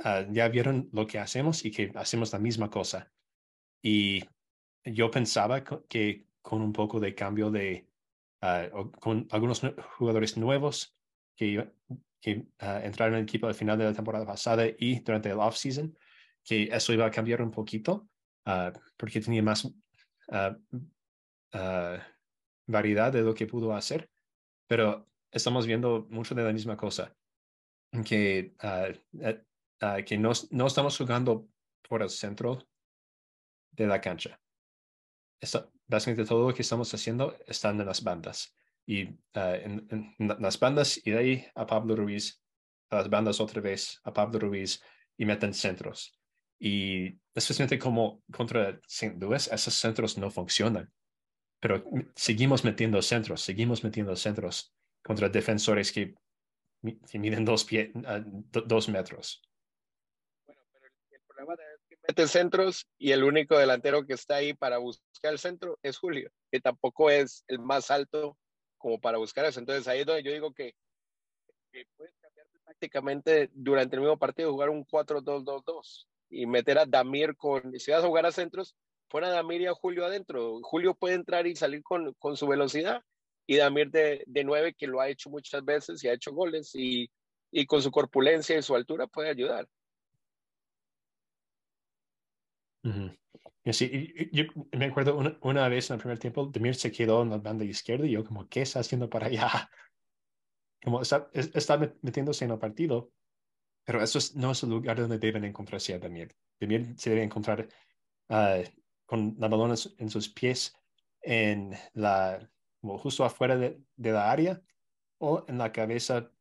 [0.03, 3.11] ah, ya vieron lo que hacemos y que hacemos la misma cosa.
[3.81, 4.23] Y
[4.83, 7.89] yo pensaba que con un poco de cambio de,
[8.41, 8.69] Ah,
[9.01, 9.61] con algunos
[9.97, 10.95] jugadores nuevos
[11.35, 11.71] que,
[12.21, 15.39] que ah, entraron en el equipo al final de la temporada pasada y durante el
[15.39, 15.97] off-season,
[16.43, 18.07] que eso iba a cambiar un poquito
[18.97, 19.69] porque tenía más
[22.65, 24.09] variedad de lo que pudo hacer,
[24.65, 27.15] pero estamos viendo mucho de la misma cosa,
[28.05, 31.47] que, eh, que no, no estamos jugando
[31.87, 32.67] por el centro
[33.71, 34.39] de la cancha
[35.87, 38.55] básicamente todo lo que estamos haciendo está en las bandas.
[38.85, 42.41] Y ah, en, las bandas, y de ahí a Pablo Ruiz,
[42.89, 44.81] a las bandas otra vez, a Pablo Ruiz,
[45.17, 46.19] y meten centros.
[46.59, 49.17] Y especialmente como contra St.
[49.19, 50.91] Louis, esos centros no funcionan.
[51.59, 51.83] Pero
[52.15, 54.73] seguimos metiendo centros, seguimos metiendo centros
[55.09, 56.13] contra defensores que,
[56.83, 59.41] miden dos, pie, ah, dos metros.
[60.45, 64.77] Bueno, pero el problema de mete centros y el único delantero que está ahí para
[64.77, 68.37] buscar el centro es Julio, que tampoco es el más alto
[68.77, 69.59] como para buscar eso.
[69.59, 70.75] Entonces ahí es donde yo digo que,
[71.97, 77.79] puedes cambiar prácticamente durante el mismo partido, jugar un 4-2-2-2 y meter a Damir con,
[77.79, 78.75] si vas a jugar a centros,
[79.07, 80.59] pon a Damir y a Julio adentro.
[80.61, 83.03] Julio puede entrar y salir con, con su velocidad
[83.49, 86.69] y Damir de, de 9, que lo ha hecho muchas veces y ha hecho goles
[86.75, 87.09] y,
[87.49, 89.67] y con su corpulencia y su altura puede ayudar.
[92.83, 97.23] y así, yo me acuerdo una, una, vez en el primer tiempo, Demir se quedó
[97.23, 99.49] en la banda izquierda y yo como, ¿qué está haciendo para allá?
[100.83, 103.11] Como está, está metiéndose en el partido,
[103.83, 106.33] pero eso no es el lugar donde deben encontrarse a Demir.
[106.59, 107.67] Demir se debe encontrar
[108.29, 108.63] uh,
[109.07, 110.73] con la balón en sus pies
[111.21, 112.47] en la,
[112.79, 114.61] como justo afuera de, la área
[115.17, 116.31] o en la cabeza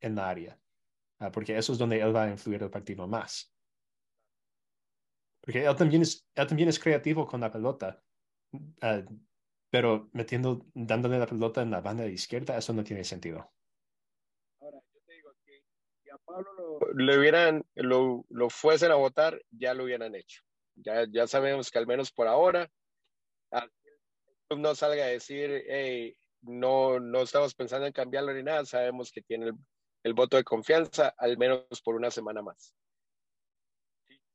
[0.00, 0.60] en la área,
[1.18, 3.52] ah, porque eso es donde él va a influir el partido más.
[5.40, 8.02] Porque él también es, él también es creativo con la pelota,
[8.82, 9.02] ah,
[9.70, 13.50] pero metiendo, dándole la pelota en la banda de izquierda, eso no tiene sentido.
[14.60, 15.62] Ahora, yo te digo que
[16.02, 20.42] si a Pablo lo, hubieran, lo, lo fuesen a votar, ya lo hubieran hecho.
[20.76, 22.70] Ya, ya sabemos que al menos por ahora,
[24.56, 29.22] no salga a decir, hey, no, no estamos pensando en cambiarlo ni nada, sabemos que
[29.22, 29.54] tiene el,
[30.04, 32.74] el voto de confianza, al menos por una semana más.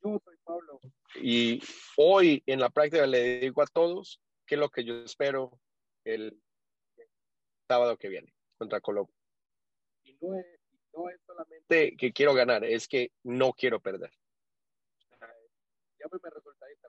[0.04, 0.80] Yo soy Pablo.
[1.16, 1.62] Y
[1.98, 5.60] hoy en la práctica le digo a todos qué es lo que yo espero
[6.04, 6.42] el
[7.68, 9.16] sábado que viene contra Colombia.
[10.04, 10.46] Y no es,
[10.94, 14.12] no es solamente que quiero ganar, es que no quiero perder.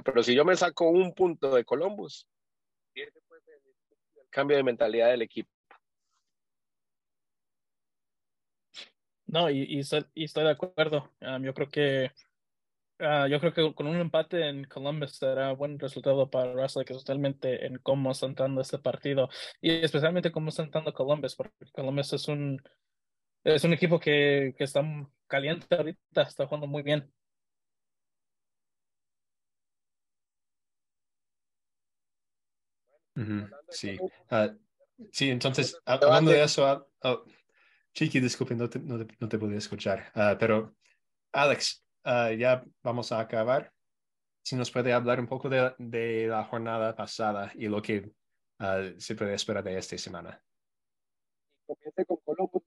[0.05, 2.27] Pero si yo me saco un punto de Columbus,
[3.03, 5.51] el cambio de mentalidad del equipo.
[9.27, 10.05] No, y, estoy,
[10.45, 11.11] de acuerdo.
[11.21, 12.13] Um, yo creo que
[13.01, 16.95] uh, yo creo que con un empate en Columbus será buen resultado para Russell, que
[16.95, 19.29] totalmente en cómo está entrando este partido
[19.61, 22.63] y especialmente cómo está entrando Columbus, porque Columbus es un
[23.45, 24.83] es un equipo que, que está
[25.27, 27.13] caliente ahorita, está jugando muy bien.
[33.69, 34.57] Sí, uh,
[35.13, 37.25] sí, entonces, hablando de eso, oh,
[37.93, 40.75] Chiqui, disculpe, no te, no te, no te podía escuchar, uh, pero
[41.33, 43.73] Alex, ya vamos a acabar.
[44.43, 48.13] Si nos puede hablar un poco de, de la jornada pasada y lo que
[48.99, 50.41] se puede esperar de esta semana.
[51.67, 52.63] Comience con Colombo,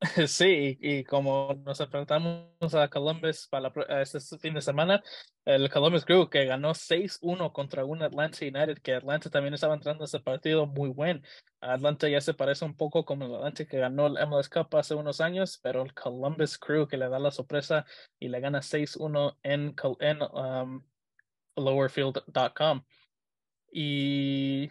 [0.28, 3.70] Sí, y, como nos enfrentamos a Columbus para
[4.00, 5.02] este fin de semana,
[5.44, 10.04] el Columbus Crew que ganó 6-1 contra un Atlanta United, que Atlanta también estaba entrando
[10.04, 11.22] a ese partido muy buen.
[11.60, 14.94] Atlanta ya se parece un poco como el Atlanta que ganó el MLS Cup hace
[14.94, 17.84] unos años, pero el Columbus Crew que le da la sorpresa
[18.18, 20.82] y le gana 6-1 en, en um,
[21.56, 22.84] lowerfield.com.
[23.72, 24.70] Y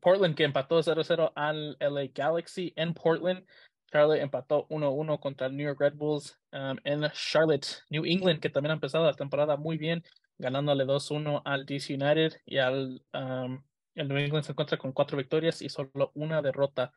[0.00, 3.44] Portland que empató 0-0 al LA Galaxy en Portland.
[3.90, 7.84] Charlotte empató 1-1 contra el New York Red Bulls um, en Charlotte.
[7.90, 10.04] New England, que también ha empezado la temporada muy bien,
[10.38, 13.62] ganándole 2-1 al DC United y al um,
[13.94, 16.92] el New England se encuentra con cuatro victorias y solo una derrota.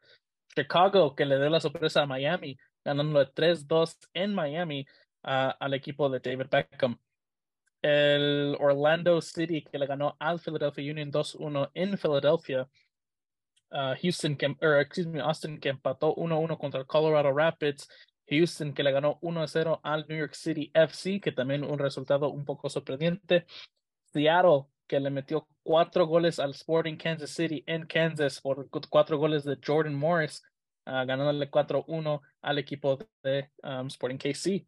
[0.55, 4.85] Chicago, que le dio la sorpresa a Miami, ganándole 3-2 en Miami
[5.23, 6.99] al equipo de David Beckham.
[7.81, 12.69] El Orlando City, que le ganó al Philadelphia Union 2-1 en Philadelphia.
[13.71, 17.87] Houston, que, excuse me, Austin que empató 1-1 contra Colorado Rapids.
[18.29, 22.45] Houston que le ganó 1-0 al New York City FC, que también un resultado un
[22.45, 23.45] poco sorprendente.
[24.13, 29.43] Seattle que le metió cuatro goles al Sporting Kansas City en Kansas por cuatro goles
[29.43, 30.43] de Jordan Morris,
[30.85, 34.67] uh, ganándole 4-1 al equipo de um, Sporting KC.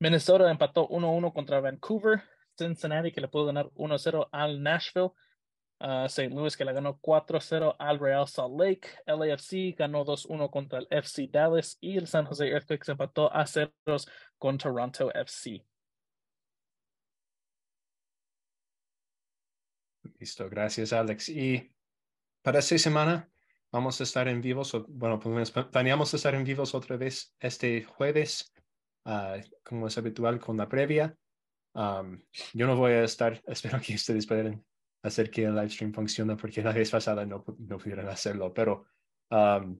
[0.00, 2.22] Minnesota empató 1-1 contra Vancouver.
[2.56, 5.10] Cincinnati que le pudo ganar 1-0 al Nashville.
[5.84, 6.30] St.
[6.30, 8.88] Louis que la ganó 4-0 al Real Salt Lake.
[9.06, 14.08] LAFC ganó 2-1 contra el FC Dallas y el San Jose Earthquakes empató a ceros
[14.38, 15.62] con Toronto FC.
[20.18, 21.28] Listo, gracias Alex.
[21.28, 21.70] Y
[22.42, 23.28] para esta semana
[23.70, 25.20] vamos a estar en vivos, bueno,
[25.70, 28.54] planeamos estar en vivos otra vez este jueves,
[29.04, 31.14] uh, como es habitual con la previa.
[31.74, 32.22] Um,
[32.54, 34.64] yo no voy a estar, espero que ustedes puedan
[35.04, 38.86] hacer que el live stream funcione porque la vez pasada no, no pudieron hacerlo, pero
[39.30, 39.78] um,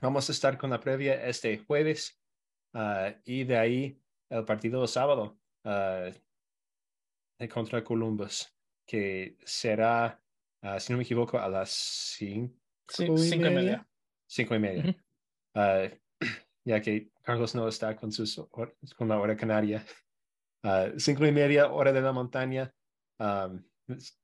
[0.00, 2.18] vamos a estar con la previa este jueves
[2.72, 4.00] uh, y de ahí
[4.30, 6.10] el partido de sábado uh,
[7.48, 8.56] contra Columbus,
[8.86, 10.18] que será,
[10.62, 12.56] uh, si no me equivoco, a las cinco,
[12.98, 13.86] y, media.
[14.26, 14.96] Cinco y media.
[16.64, 19.84] ya que Carlos no está con, sus, con la hora canaria.
[20.96, 22.74] cinco y media, hora de la montaña.
[23.18, 23.62] Um,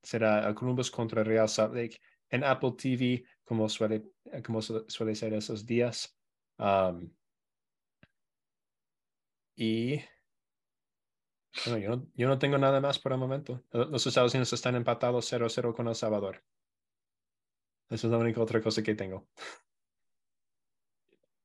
[0.02, 1.98] será Columbus contra Real Salt Lake
[2.28, 4.04] en Apple TV, como suele,
[4.44, 6.16] como suele ser esos días.
[6.58, 7.12] Um,
[9.56, 10.00] y
[11.64, 13.64] bueno, yo, no, yo no tengo nada más por el momento.
[13.72, 16.42] Los Estados Unidos están empatados 0-0 con El Salvador.
[17.88, 19.26] Esa es la única otra cosa que tengo.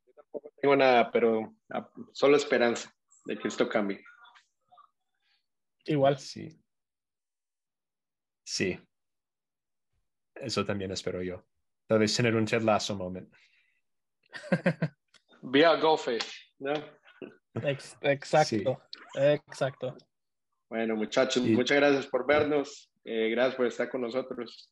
[0.05, 2.93] Yo tampoco tengo nada, pero ah, solo esperanza
[3.25, 4.03] de que esto cambie.
[5.85, 6.19] Igual.
[6.19, 6.64] Sí.
[8.45, 8.79] Sí.
[10.35, 11.43] Eso también espero yo.
[11.87, 13.33] Tal vez tener un Ted Lasso moment.
[15.41, 16.73] Vía Goldfish, ¿no?
[18.01, 18.81] exacto.
[19.15, 19.97] Exacto.
[20.69, 22.91] Bueno, muchachos, muchas gracias por vernos.
[23.03, 24.71] Eh, gracias por estar con nosotros.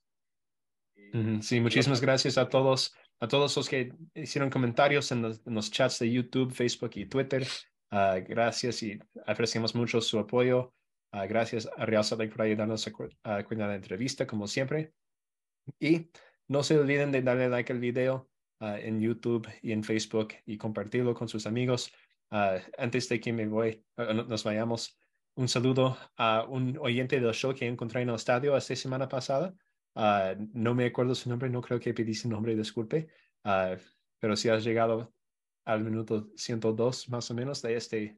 [1.41, 2.93] Sí, muchísimas gracias a todos.
[3.19, 7.47] a todos los que hicieron comentarios en los, chats de YouTube, Facebook y Twitter.
[7.91, 10.74] Ah, gracias y apreciamos mucho su apoyo.
[11.16, 12.88] Ah, gracias a Real Salt Lake por ayudarnos
[13.24, 14.93] a, cuidar la entrevista, como siempre.
[15.80, 16.09] Y
[16.47, 21.14] no se olviden de darle like al video en YouTube y en Facebook y compartirlo
[21.14, 21.93] con sus amigos.
[22.32, 24.97] antes de que me voy, nos vayamos,
[25.36, 29.53] un saludo a un oyente del show que encontré en el estadio esta semana pasada.
[29.95, 33.07] No me acuerdo su nombre, no creo que pedí su nombre, disculpe.
[33.45, 33.78] Uh,
[34.20, 35.14] pero si has llegado
[35.66, 38.18] al minuto 102 más o menos de este,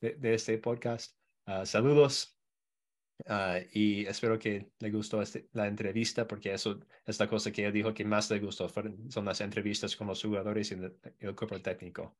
[0.00, 1.14] de, este podcast,
[1.46, 2.36] uh, saludos.
[3.72, 7.72] y espero que le gustó este, la entrevista porque eso es la cosa que él
[7.72, 11.60] dijo que más le gustó son las entrevistas con los jugadores y el, el cuerpo
[11.60, 12.16] técnico.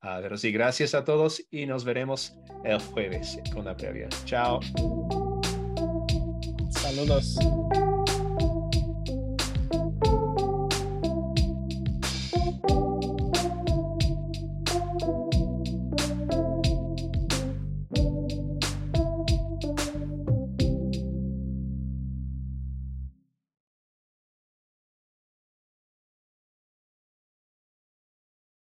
[0.00, 2.34] pero sí, gracias a todos y nos veremos
[2.64, 4.08] el jueves con la previa.
[4.26, 4.60] Chao.
[6.70, 7.38] Saludos.